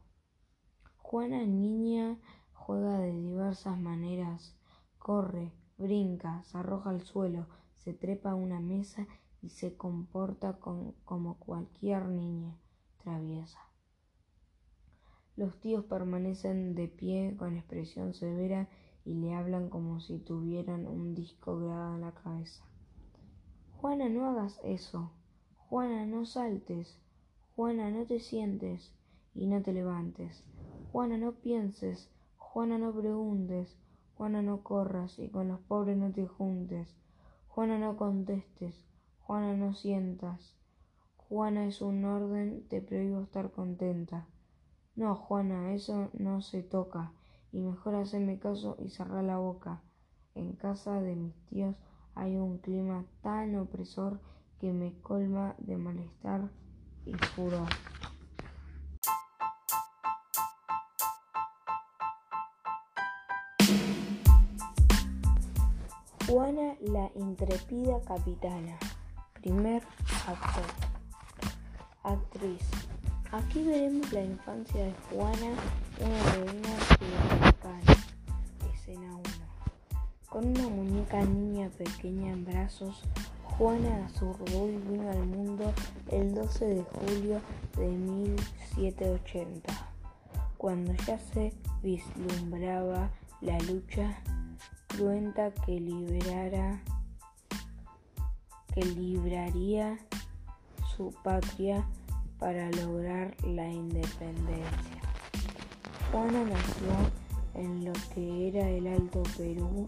Juana 0.97 1.45
niña 1.45 2.17
Juega 2.65 2.97
de 2.97 3.11
diversas 3.11 3.77
maneras, 3.77 4.55
corre, 4.97 5.51
brinca, 5.77 6.41
se 6.43 6.57
arroja 6.57 6.91
al 6.91 7.01
suelo, 7.01 7.45
se 7.75 7.93
trepa 7.93 8.31
a 8.31 8.35
una 8.35 8.61
mesa 8.61 9.05
y 9.41 9.49
se 9.49 9.75
comporta 9.75 10.59
como 11.03 11.37
cualquier 11.39 12.07
niña 12.07 12.57
traviesa. 13.03 13.59
Los 15.35 15.59
tíos 15.59 15.83
permanecen 15.83 16.73
de 16.73 16.87
pie 16.87 17.35
con 17.37 17.57
expresión 17.57 18.13
severa 18.13 18.69
y 19.03 19.15
le 19.15 19.33
hablan 19.33 19.69
como 19.69 19.99
si 19.99 20.19
tuvieran 20.19 20.87
un 20.87 21.15
disco 21.15 21.59
grabado 21.59 21.95
en 21.95 22.01
la 22.01 22.13
cabeza. 22.13 22.63
Juana, 23.83 24.07
no 24.07 24.29
hagas 24.29 24.61
eso. 24.63 25.11
Juana, 25.57 26.05
no 26.05 26.25
saltes. 26.25 26.97
Juana, 27.53 27.91
no 27.91 28.05
te 28.05 28.21
sientes 28.21 28.93
y 29.35 29.45
no 29.45 29.61
te 29.61 29.73
levantes. 29.73 30.41
Juana, 30.93 31.17
no 31.17 31.33
pienses. 31.33 32.09
Juana, 32.37 32.77
no 32.77 32.93
preguntes, 32.93 33.77
Juana, 34.15 34.41
no 34.41 34.63
corras 34.63 35.19
y 35.19 35.27
con 35.27 35.49
los 35.49 35.59
pobres 35.59 35.97
no 35.97 36.13
te 36.13 36.25
juntes. 36.25 36.95
Juana, 37.49 37.77
no 37.77 37.97
contestes, 37.97 38.85
Juana, 39.19 39.53
no 39.57 39.73
sientas. 39.73 40.55
Juana 41.17 41.65
es 41.65 41.81
un 41.81 42.05
orden, 42.05 42.65
te 42.69 42.81
prohíbo 42.81 43.19
estar 43.19 43.51
contenta. 43.51 44.27
No, 44.95 45.13
Juana, 45.13 45.73
eso 45.73 46.09
no 46.13 46.41
se 46.41 46.63
toca, 46.63 47.11
y 47.51 47.59
mejor 47.59 47.95
hacerme 47.95 48.39
caso 48.39 48.77
y 48.79 48.91
cerrar 48.91 49.25
la 49.25 49.39
boca. 49.39 49.81
En 50.35 50.53
casa 50.53 51.01
de 51.01 51.17
mis 51.17 51.35
tíos 51.47 51.75
hay 52.15 52.35
un 52.37 52.57
clima 52.59 53.05
tan 53.21 53.55
opresor 53.55 54.19
que 54.59 54.71
me 54.71 54.93
colma 55.01 55.55
de 55.57 55.77
malestar 55.77 56.49
y 57.05 57.13
furor. 57.13 57.67
Juana 66.27 66.75
la 66.81 67.11
intrépida 67.15 67.99
capitana. 68.07 68.77
Primer 69.41 69.83
actor. 70.25 70.63
Actriz. 72.03 72.61
Aquí 73.31 73.63
veremos 73.63 74.11
la 74.13 74.21
infancia 74.21 74.85
de 74.85 74.93
Juana, 75.09 75.53
una 75.99 76.23
reina 76.33 76.69
sudamericana. 76.87 77.52
Escena 80.33 80.45
1. 80.45 80.45
Con 80.45 80.47
una 80.47 80.67
muñeca 80.67 81.23
niña 81.25 81.69
pequeña 81.77 82.31
en 82.31 82.45
brazos, 82.45 83.03
Juana 83.57 84.05
azurró 84.05 84.67
y 84.67 84.77
vino 84.77 85.09
al 85.09 85.25
mundo 85.25 85.71
el 86.09 86.33
12 86.33 86.65
de 86.65 86.83
julio 86.83 87.39
de 87.77 87.87
1780, 87.87 89.73
cuando 90.57 90.93
ya 91.05 91.19
se 91.19 91.53
vislumbraba 91.83 93.11
la 93.41 93.59
lucha 93.59 94.17
cruenta 94.87 95.51
que 95.65 95.79
liberara 95.79 96.81
que 98.73 98.83
libraría 98.85 99.99
su 100.95 101.13
patria 101.23 101.85
para 102.39 102.71
lograr 102.71 103.35
la 103.45 103.67
independencia. 103.67 105.01
Juana 106.11 106.43
nació 106.43 107.21
en 107.53 107.85
lo 107.85 107.93
que 108.13 108.47
era 108.47 108.67
el 108.67 108.87
Alto 108.87 109.21
Perú, 109.37 109.87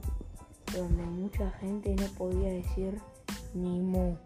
donde 0.76 1.04
mucha 1.04 1.50
gente 1.52 1.96
no 1.96 2.06
podía 2.18 2.50
decir 2.50 3.00
ni 3.54 3.80
mu. 3.80 4.18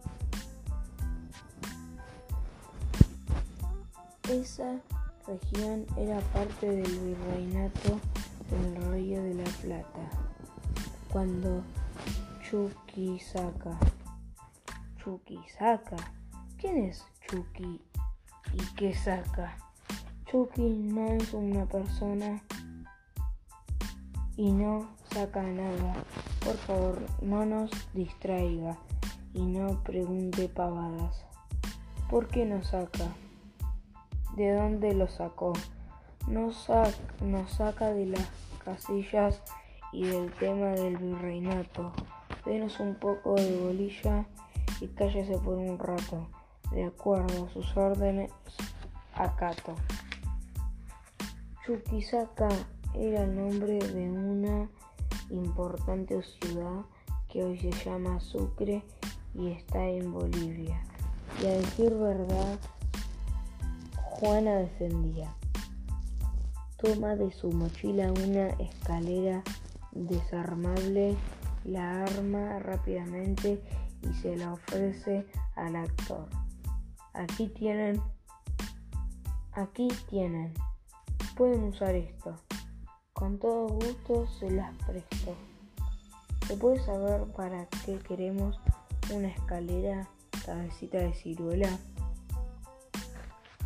Esa 4.29 4.79
región 5.27 5.85
era 5.95 6.19
parte 6.33 6.67
del 6.67 6.99
virreinato 6.99 7.99
del 8.49 8.91
Río 8.91 9.21
de 9.23 9.35
la 9.35 9.49
Plata. 9.61 10.09
Cuando 11.11 11.63
Chuquisaca, 12.43 13.77
Chuquisaca, 14.97 15.97
¿quién 16.57 16.85
es 16.85 17.03
Chucky 17.27 17.81
y 18.53 18.75
qué 18.75 18.93
saca? 18.93 19.57
Chucky 20.25 20.69
no 20.69 21.07
es 21.07 21.33
una 21.33 21.65
persona 21.65 22.41
y 24.35 24.51
no 24.51 24.98
saca 25.09 25.41
nada. 25.41 25.93
Por 26.43 26.55
favor, 26.57 26.99
no 27.21 27.45
nos 27.45 27.71
distraiga 27.93 28.77
y 29.33 29.41
no 29.41 29.83
pregunte 29.83 30.47
pavadas. 30.49 31.25
¿Por 32.09 32.27
qué 32.27 32.45
no 32.45 32.63
saca? 32.63 33.05
¿De 34.35 34.53
dónde 34.53 34.93
lo 34.93 35.07
sacó? 35.07 35.53
Nos, 36.27 36.69
saca 37.47 37.91
de 37.91 38.05
las 38.07 38.29
casillas 38.63 39.41
y 39.91 40.05
del 40.05 40.31
tema 40.33 40.67
del 40.67 40.97
virreinato. 40.97 41.91
Denos 42.45 42.79
un 42.79 42.95
poco 42.95 43.35
de 43.35 43.57
bolilla 43.57 44.25
y 44.79 44.87
cállese 44.87 45.37
por 45.39 45.57
un 45.57 45.77
rato. 45.77 46.27
De 46.71 46.85
acuerdo 46.85 47.45
a 47.45 47.53
sus 47.53 47.75
órdenes, 47.75 48.31
acato. 49.15 49.75
Chuquisaca 51.65 52.49
era 52.93 53.23
el 53.23 53.35
nombre 53.35 53.79
de 53.79 54.09
una 54.09 54.69
importante 55.29 56.21
ciudad 56.23 56.85
que 57.29 57.43
hoy 57.43 57.57
se 57.59 57.71
llama 57.71 58.19
Sucre 58.19 58.83
y 59.35 59.49
está 59.49 59.85
en 59.85 60.11
Bolivia. 60.11 60.81
Y 61.41 61.45
a 61.45 61.51
decir 61.51 61.93
verdad, 61.93 62.59
Juana 63.95 64.55
descendía. 64.55 65.33
Toma 66.77 67.15
de 67.15 67.31
su 67.31 67.51
mochila 67.51 68.11
una 68.11 68.47
escalera 68.51 69.43
desarmable, 69.91 71.15
la 71.65 72.03
arma 72.03 72.59
rápidamente 72.59 73.61
y 74.01 74.13
se 74.21 74.35
la 74.37 74.53
ofrece 74.53 75.25
al 75.55 75.75
actor. 75.75 76.27
Aquí 77.13 77.47
tienen, 77.49 78.01
aquí 79.53 79.89
tienen, 80.09 80.53
pueden 81.35 81.63
usar 81.65 81.95
esto. 81.95 82.35
Con 83.19 83.37
todo 83.37 83.67
gusto 83.67 84.27
se 84.39 84.49
las 84.49 84.73
presto. 84.85 85.35
¿Se 86.47 86.55
puede 86.55 86.79
saber 86.79 87.25
para 87.35 87.65
qué 87.85 87.99
queremos 87.99 88.57
una 89.13 89.27
escalera 89.27 90.07
cabecita 90.45 90.99
de 90.99 91.13
ciruela? 91.13 91.67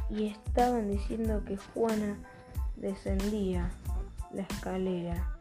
Y 0.09 0.29
estaban 0.29 0.89
diciendo 0.89 1.43
que 1.45 1.57
Juana 1.57 2.17
descendía 2.77 3.69
la 4.33 4.41
escalera. 4.41 5.37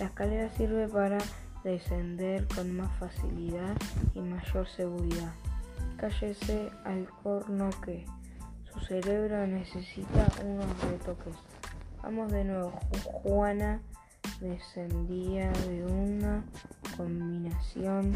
La 0.00 0.06
escalera 0.06 0.50
sirve 0.56 0.88
para 0.88 1.18
descender 1.62 2.48
con 2.48 2.76
más 2.76 2.90
facilidad 2.98 3.76
y 4.16 4.22
mayor 4.22 4.66
seguridad. 4.66 5.34
Cállese 5.98 6.68
al 6.82 7.08
corno 7.22 7.70
que 7.84 8.06
su 8.72 8.80
cerebro 8.80 9.46
necesita 9.46 10.26
unos 10.44 10.66
retoques. 10.90 11.51
Vamos 12.02 12.32
de 12.32 12.44
nuevo. 12.44 12.72
Juana 13.22 13.80
descendía 14.40 15.52
de 15.52 15.84
una 15.86 16.44
combinación 16.96 18.12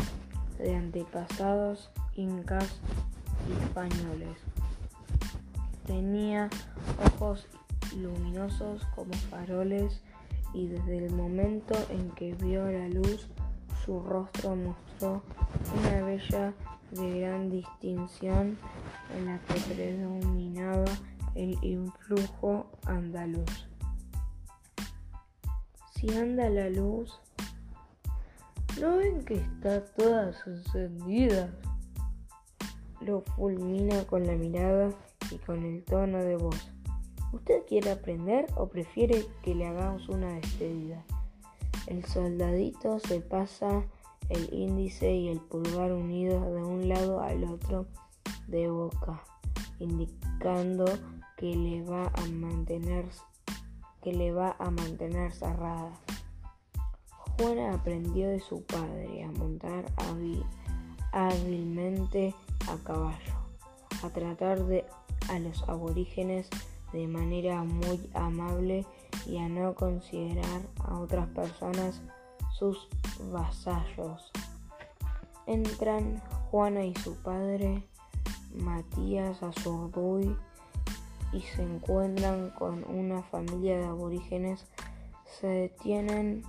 de 0.59 0.75
antepasados 0.75 1.91
incas 2.17 2.81
y 3.49 3.53
españoles. 3.63 4.39
Tenía 5.87 6.51
ojos 7.15 7.47
luminosos 7.97 8.85
como 8.97 9.13
faroles 9.31 10.01
y 10.53 10.67
desde 10.67 11.07
el 11.07 11.13
momento 11.13 11.75
en 11.91 12.11
que 12.11 12.35
vio 12.35 12.69
la 12.69 12.89
luz 12.89 13.29
su 13.85 14.01
rostro 14.01 14.57
mostró 14.57 15.23
una 15.79 16.05
bella 16.05 16.53
de 16.91 17.21
gran 17.21 17.51
distinción 17.51 18.59
en 19.17 19.27
la 19.27 19.39
que 19.39 19.61
predominaba 19.75 20.87
el 21.37 21.57
influjo 21.63 22.67
andaluz. 22.85 23.69
Si 25.97 26.15
anda 26.15 26.51
la 26.51 26.69
luz, 26.69 27.19
¿no 28.79 28.99
ven 28.99 29.25
que 29.25 29.37
está 29.37 29.83
todas 29.83 30.37
encendidas? 30.47 31.49
Lo 33.01 33.23
fulmina 33.23 34.05
con 34.05 34.27
la 34.27 34.35
mirada 34.35 34.91
y 35.31 35.39
con 35.39 35.65
el 35.65 35.83
tono 35.85 36.19
de 36.19 36.37
voz. 36.37 36.71
¿Usted 37.33 37.63
quiere 37.67 37.93
aprender 37.93 38.47
o 38.57 38.69
prefiere 38.69 39.25
que 39.43 39.55
le 39.55 39.67
hagamos 39.67 40.11
una 40.11 40.35
despedida? 40.35 41.03
El 41.87 42.05
soldadito 42.05 42.99
se 42.99 43.21
pasa 43.21 43.83
el 44.29 44.53
índice 44.53 45.11
y 45.15 45.29
el 45.29 45.41
pulgar 45.41 45.93
unidos 45.93 46.45
de 46.53 46.63
un 46.63 46.91
lado 46.91 47.23
al 47.23 47.43
otro 47.45 47.87
de 48.49 48.69
boca, 48.69 49.25
indicando 49.79 50.85
que 51.39 51.57
le 51.57 51.83
va 51.85 52.13
a 52.15 52.27
mantener 52.27 53.07
que 54.07 54.13
le 54.13 54.31
va 54.31 54.55
a 54.61 54.71
mantener 54.71 55.33
cerrada. 55.33 55.91
Juana 57.37 57.75
aprendió 57.75 58.29
de 58.29 58.39
su 58.39 58.63
padre 58.65 59.25
a 59.25 59.33
montar 59.33 59.85
hábilmente 61.11 62.33
a 62.69 62.77
caballo, 62.85 63.35
a 64.05 64.11
tratar 64.11 64.65
de, 64.67 64.85
a 65.29 65.41
los 65.41 65.69
aborígenes 65.69 66.49
de 66.93 67.09
manera 67.09 67.65
muy 67.65 68.09
amable 68.15 68.87
y 69.27 69.39
a 69.39 69.49
no 69.49 69.75
considerar 69.75 70.63
a 70.85 71.01
otras 71.01 71.27
personas 71.31 72.01
sus 72.57 72.87
vasallos. 73.33 74.31
Entran 75.49 76.23
Juana 76.53 76.85
y 76.85 76.95
su 76.95 77.17
padre, 77.17 77.83
Matías 78.55 79.43
Azurduy, 79.43 80.37
y 81.37 81.43
se 81.43 81.63
encuentran 81.63 82.49
con 82.51 82.83
una 82.89 83.23
familia 83.23 83.77
de 83.77 83.85
aborígenes, 83.85 84.65
se 85.39 85.47
detienen 85.47 86.43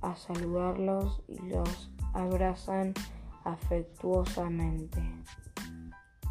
a 0.00 0.16
saludarlos 0.16 1.20
y 1.28 1.38
los 1.48 1.90
abrazan 2.14 2.94
afectuosamente. 3.44 5.02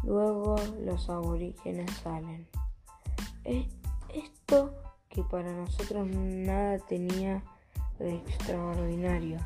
Luego 0.02 0.56
los 0.84 1.08
aborígenes 1.08 1.92
salen. 2.02 2.48
Esto 3.44 4.74
que 5.08 5.22
para 5.22 5.52
nosotros 5.52 6.08
nada 6.08 6.80
tenía 6.80 7.44
de 8.00 8.16
extraordinario, 8.16 9.38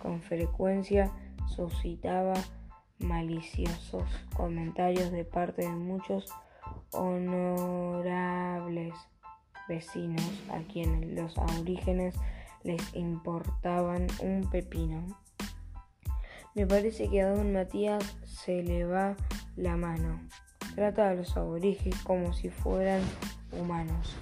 con 0.00 0.20
frecuencia 0.20 1.10
suscitaba 1.48 2.34
maliciosos 3.00 4.04
comentarios 4.36 5.10
de 5.10 5.24
parte 5.24 5.62
de 5.62 5.70
muchos 5.70 6.32
honorables 6.96 8.94
vecinos 9.68 10.22
a 10.50 10.58
quienes 10.60 11.06
los 11.12 11.36
aborígenes 11.38 12.14
les 12.62 12.82
importaban 12.94 14.06
un 14.20 14.48
pepino. 14.50 15.06
Me 16.54 16.66
parece 16.66 17.08
que 17.08 17.22
a 17.22 17.30
don 17.30 17.52
Matías 17.52 18.16
se 18.24 18.62
le 18.62 18.84
va 18.86 19.14
la 19.56 19.76
mano. 19.76 20.20
Trata 20.74 21.10
a 21.10 21.14
los 21.14 21.36
aborígenes 21.36 22.02
como 22.02 22.32
si 22.32 22.48
fueran 22.50 23.02
humanos. 23.52 24.16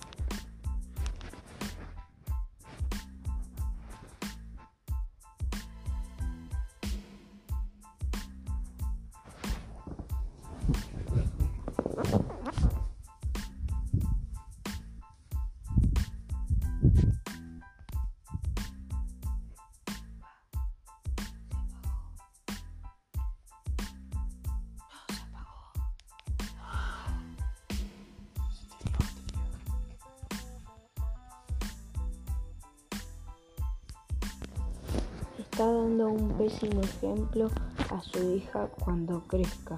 Está 35.55 35.67
dando 35.67 36.09
un 36.09 36.37
pésimo 36.37 36.81
ejemplo 36.83 37.49
a 37.89 38.01
su 38.01 38.35
hija 38.35 38.67
cuando 38.67 39.23
crezca. 39.29 39.77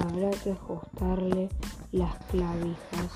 Habrá 0.00 0.30
que 0.30 0.52
ajustarle 0.52 1.50
las 1.90 2.16
clavijas. 2.30 3.10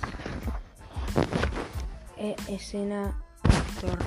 E 2.19 2.37
escena 2.49 3.19
actor. 3.45 3.99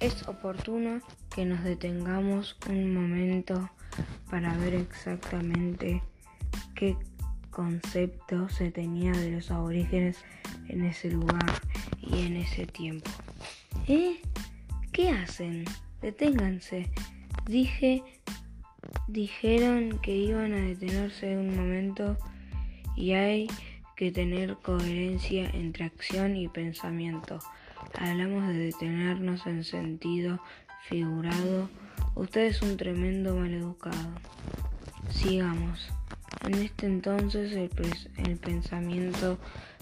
Es 0.00 0.26
oportuno 0.26 1.00
que 1.32 1.44
nos 1.44 1.62
detengamos 1.62 2.56
un 2.68 2.92
momento 2.92 3.70
para 4.28 4.56
ver 4.56 4.74
exactamente 4.74 6.02
qué 6.74 6.96
concepto 7.52 8.48
se 8.48 8.72
tenía 8.72 9.12
de 9.12 9.30
los 9.30 9.52
aborígenes 9.52 10.16
en 10.66 10.84
ese 10.84 11.12
lugar 11.12 11.46
y 12.00 12.26
en 12.26 12.38
ese 12.38 12.66
tiempo. 12.66 13.08
¿Eh? 13.86 14.20
¿Qué 14.90 15.10
hacen? 15.10 15.64
Deténganse. 16.02 16.90
Dije, 17.46 18.02
dijeron 19.08 19.98
que 20.00 20.14
iban 20.14 20.52
a 20.52 20.60
detenerse 20.60 21.36
un 21.36 21.56
momento 21.56 22.16
y 22.94 23.12
hay 23.12 23.48
que 23.96 24.12
tener 24.12 24.56
coherencia 24.56 25.48
entre 25.50 25.86
acción 25.86 26.36
y 26.36 26.48
pensamiento. 26.48 27.38
Hablamos 27.98 28.46
de 28.48 28.54
detenernos 28.54 29.46
en 29.46 29.64
sentido 29.64 30.40
figurado. 30.88 31.70
Usted 32.14 32.42
es 32.42 32.60
un 32.62 32.76
tremendo 32.76 33.34
maleducado. 33.34 34.12
Sigamos. 35.10 35.88
En 36.46 36.54
este 36.54 36.86
entonces 36.86 37.50
el, 37.52 37.70
el 38.24 38.36
pensamiento 38.36 39.38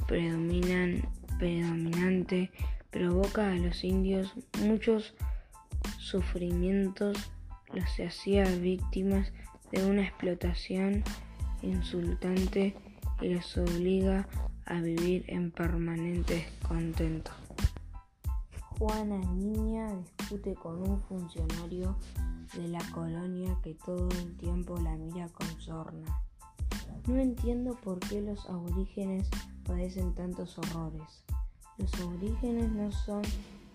predominante 0.07 2.51
provoca 2.91 3.51
a 3.51 3.57
los 3.57 3.85
indios 3.85 4.33
muchos 4.63 5.15
sufrimientos, 6.07 7.17
los 7.73 7.89
hacía 7.99 8.45
víctimas 8.45 9.33
de 9.73 9.85
una 9.85 10.03
explotación 10.03 11.03
insultante 11.63 12.77
y 13.21 13.35
los 13.35 13.57
obliga 13.59 14.29
a 14.67 14.81
vivir 14.81 15.25
en 15.29 15.51
permanente 15.51 16.35
descontento. 16.35 17.33
Juana 18.79 19.19
Niña 19.33 19.89
discute 20.19 20.55
con 20.55 20.89
un 20.89 21.01
funcionario 21.03 21.97
de 22.55 22.69
la 22.69 22.85
colonia 22.93 23.57
que 23.63 23.75
todo 23.75 24.09
el 24.11 24.37
tiempo 24.37 24.77
la 24.79 24.95
mira 24.97 25.29
con 25.29 25.49
sorna. 25.61 26.23
No 27.07 27.17
entiendo 27.17 27.77
por 27.83 27.99
qué 28.01 28.21
los 28.21 28.49
aborígenes 28.51 29.29
padecen 29.65 30.15
tantos 30.15 30.59
horrores. 30.59 31.25
Los 31.79 31.93
aborígenes 32.01 32.71
no 32.73 32.93
son 32.93 33.23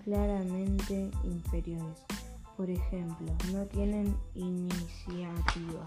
claramente 0.04 1.10
inferiores. 1.24 2.06
Por 2.62 2.70
ejemplo, 2.70 3.26
no 3.52 3.66
tienen 3.66 4.16
iniciativa. 4.36 5.84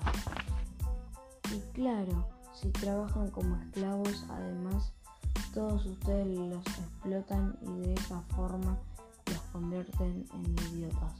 Y 1.54 1.60
claro, 1.72 2.26
si 2.52 2.68
trabajan 2.70 3.30
como 3.30 3.54
esclavos, 3.62 4.26
además, 4.28 4.92
todos 5.54 5.86
ustedes 5.86 6.36
los 6.36 6.66
explotan 6.66 7.56
y 7.62 7.86
de 7.86 7.94
esa 7.94 8.22
forma 8.34 8.76
los 9.26 9.38
convierten 9.52 10.26
en 10.34 10.74
idiotas. 10.74 11.14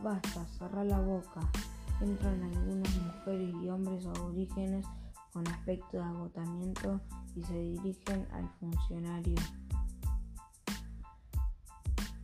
Basta, 0.00 0.46
cerrar 0.56 0.86
la 0.86 1.00
boca. 1.00 1.40
Entran 2.00 2.44
algunas 2.44 2.94
mujeres 2.94 3.52
y 3.64 3.68
hombres 3.68 4.06
aborígenes 4.06 4.86
con 5.32 5.44
aspecto 5.48 5.96
de 5.96 6.04
agotamiento 6.04 7.00
y 7.34 7.42
se 7.42 7.58
dirigen 7.58 8.28
al 8.30 8.48
funcionario. 8.60 9.34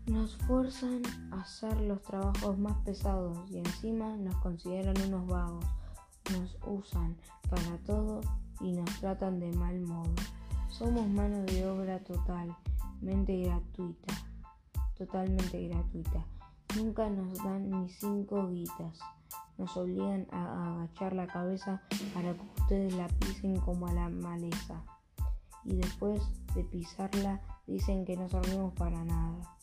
Nos 0.06 0.36
fuerzan 0.36 1.02
a 1.32 1.40
hacer 1.40 1.80
los 1.80 2.00
trabajos 2.02 2.56
más 2.58 2.76
pesados 2.84 3.38
y 3.50 3.58
encima 3.58 4.16
nos 4.16 4.36
consideran 4.36 4.94
unos 5.08 5.26
vagos. 5.26 5.64
Nos 6.32 6.56
usan 6.64 7.16
para 7.50 7.76
todo 7.78 8.20
y 8.60 8.70
nos 8.70 8.88
tratan 9.00 9.40
de 9.40 9.50
mal 9.56 9.80
modo. 9.80 10.14
Somos 10.68 11.08
mano 11.08 11.42
de 11.42 11.66
obra 11.66 11.98
totalmente 12.04 13.42
gratuita, 13.42 14.14
totalmente 14.96 15.66
gratuita. 15.66 16.24
Nunca 16.76 17.10
nos 17.10 17.42
dan 17.42 17.68
ni 17.68 17.88
cinco 17.88 18.46
guitas. 18.48 19.00
Nos 19.58 19.76
obligan 19.76 20.28
a 20.30 20.74
agachar 20.74 21.14
la 21.14 21.26
cabeza 21.26 21.82
para 22.14 22.32
que 22.32 22.60
ustedes 22.60 22.94
la 22.94 23.08
pisen 23.08 23.58
como 23.58 23.88
a 23.88 23.92
la 23.92 24.08
maleza. 24.08 24.84
Y 25.64 25.74
después 25.74 26.22
de 26.54 26.62
pisarla 26.62 27.40
dicen 27.66 28.04
que 28.04 28.16
no 28.16 28.28
servimos 28.28 28.72
para 28.74 29.04
nada. 29.04 29.55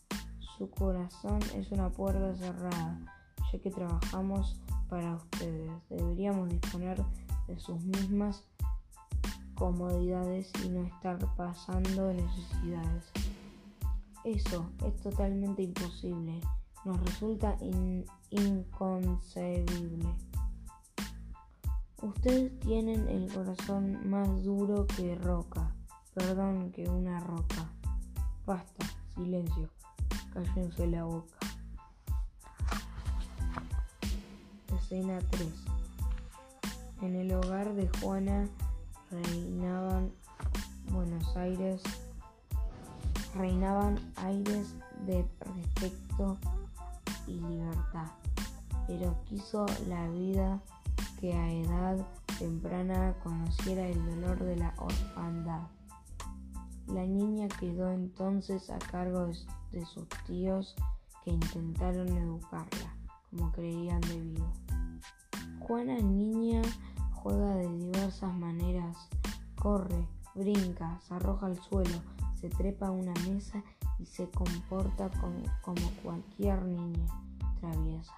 Su 0.57 0.69
corazón 0.69 1.39
es 1.55 1.71
una 1.71 1.89
puerta 1.89 2.35
cerrada, 2.35 2.99
ya 3.51 3.59
que 3.59 3.71
trabajamos 3.71 4.59
para 4.87 5.15
ustedes. 5.15 5.71
Deberíamos 5.89 6.49
disponer 6.49 7.03
de 7.47 7.59
sus 7.59 7.81
mismas 7.83 8.43
comodidades 9.55 10.51
y 10.63 10.69
no 10.69 10.83
estar 10.83 11.17
pasando 11.35 12.13
necesidades. 12.13 13.11
Eso 14.23 14.69
es 14.85 14.95
totalmente 15.01 15.63
imposible, 15.63 16.39
nos 16.85 16.99
resulta 17.03 17.57
inconcebible. 18.29 20.07
Ustedes 22.01 22.59
tienen 22.59 23.07
el 23.09 23.33
corazón 23.33 24.07
más 24.09 24.43
duro 24.43 24.85
que 24.85 25.15
roca, 25.15 25.75
perdón, 26.13 26.71
que 26.71 26.87
una 26.87 27.19
roca. 27.21 27.69
Basta, 28.45 28.85
silencio, 29.15 29.69
cállense 30.33 30.87
la 30.87 31.03
boca. 31.03 31.35
Escena 34.75 35.19
3. 35.29 35.47
En 37.01 37.15
el 37.15 37.33
hogar 37.33 37.73
de 37.73 37.89
Juana 37.99 38.47
reinaban 39.11 40.11
Buenos 40.91 41.35
Aires, 41.37 41.81
reinaban 43.35 43.99
aires 44.17 44.73
de 45.05 45.25
respeto 45.39 46.37
y 47.27 47.33
libertad, 47.33 48.07
pero 48.87 49.15
quiso 49.25 49.65
la 49.87 50.07
vida 50.09 50.61
que 51.19 51.33
a 51.33 51.51
edad 51.51 52.05
temprana 52.39 53.15
conociera 53.23 53.87
el 53.87 54.05
dolor 54.05 54.43
de 54.43 54.57
la 54.57 54.73
orfandad. 54.77 55.61
La 56.87 57.05
niña 57.05 57.47
quedó 57.59 57.91
entonces 57.91 58.69
a 58.69 58.79
cargo 58.79 59.27
de 59.71 59.85
sus 59.85 60.07
tíos 60.25 60.75
que 61.23 61.31
intentaron 61.31 62.09
educarla 62.09 62.95
como 63.29 63.51
creían 63.51 64.01
debido. 64.01 64.51
Juana 65.59 65.97
niña 65.99 66.61
Juega 67.23 67.55
de 67.55 67.69
diversas 67.69 68.33
maneras. 68.33 68.97
Corre, 69.55 70.09
brinca, 70.35 70.99
se 71.07 71.13
arroja 71.13 71.45
al 71.45 71.57
suelo, 71.63 72.01
se 72.35 72.49
trepa 72.49 72.87
a 72.87 72.91
una 72.91 73.13
mesa 73.25 73.63
y 73.97 74.05
se 74.05 74.29
comporta 74.29 75.09
como 75.61 75.89
cualquier 76.03 76.63
niña 76.63 77.05
traviesa. 77.61 78.13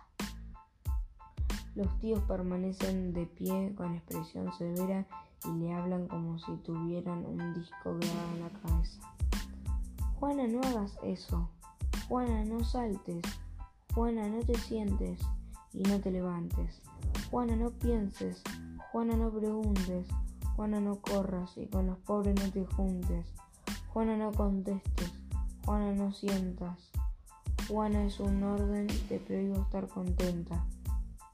Los 1.76 1.99
tíos 1.99 2.20
permanecen 2.22 3.13
de 3.13 3.28
pie 3.28 3.76
con 3.78 3.93
expresión 3.93 4.51
severa 4.53 5.05
y 5.48 5.52
le 5.60 5.74
hablan 5.74 6.08
como 6.08 6.38
si 6.39 6.56
tuvieran 6.58 7.26
un 7.26 7.54
disco 7.54 7.96
grabado 7.96 8.36
en 8.36 8.41
la 8.41 8.50
cabeza. 8.62 9.00
Juana, 10.20 10.48
no 10.48 10.62
hagas 10.62 10.98
eso. 11.04 11.50
Juana, 12.08 12.43
no 12.46 12.64
saltes. 12.64 13.22
Juana, 13.93 14.28
no 14.28 14.39
te 14.39 14.56
sientes 14.56 15.22
y 15.74 15.84
no 15.84 16.00
te 16.00 16.12
levantes. 16.12 16.82
Juana, 17.30 17.56
no 17.56 17.72
pienses. 17.72 18.41
Juana, 18.91 19.16
no 19.16 19.32
preguntes. 19.32 20.08
Juana, 20.56 20.80
no 20.80 21.02
corras 21.02 21.58
y 21.58 21.68
con 21.68 21.88
los 21.88 21.98
pobres 22.00 22.36
no 22.36 22.52
te 22.52 22.66
juntes. 22.66 23.34
Juana, 23.89 24.18
no 24.18 24.32
contestes. 24.32 25.14
Juana, 25.66 25.93
no 25.93 26.12
sientas. 26.12 26.91
Juana 27.68 28.06
es 28.06 28.20
un 28.20 28.43
orden 28.43 28.88
te 29.10 29.20
prohíbo 29.20 29.62
estar 29.64 29.88
contenta. 29.88 30.66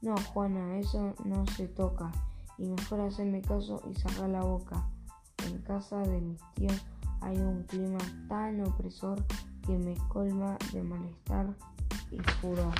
No, 0.00 0.16
Juana, 0.32 0.78
eso 0.78 1.14
no 1.24 1.46
se 1.46 1.68
toca. 1.68 2.10
Y 2.58 2.68
mejor 2.68 3.00
hacerme 3.00 3.42
caso 3.42 3.80
y 3.90 3.94
cerrar 3.94 4.30
la 4.30 4.42
boca. 4.42 4.88
En 5.46 5.58
casa 5.62 5.98
de 5.98 6.20
mis 6.20 6.40
tíos 6.54 6.84
hay 7.20 7.36
un 7.38 7.62
clima 7.64 7.98
tan 8.28 8.60
opresor 8.66 9.24
que 9.66 9.78
me 9.78 9.94
colma 10.08 10.56
de 10.72 10.82
malestar 10.82 11.54
y 12.10 12.18
furor. 12.40 12.74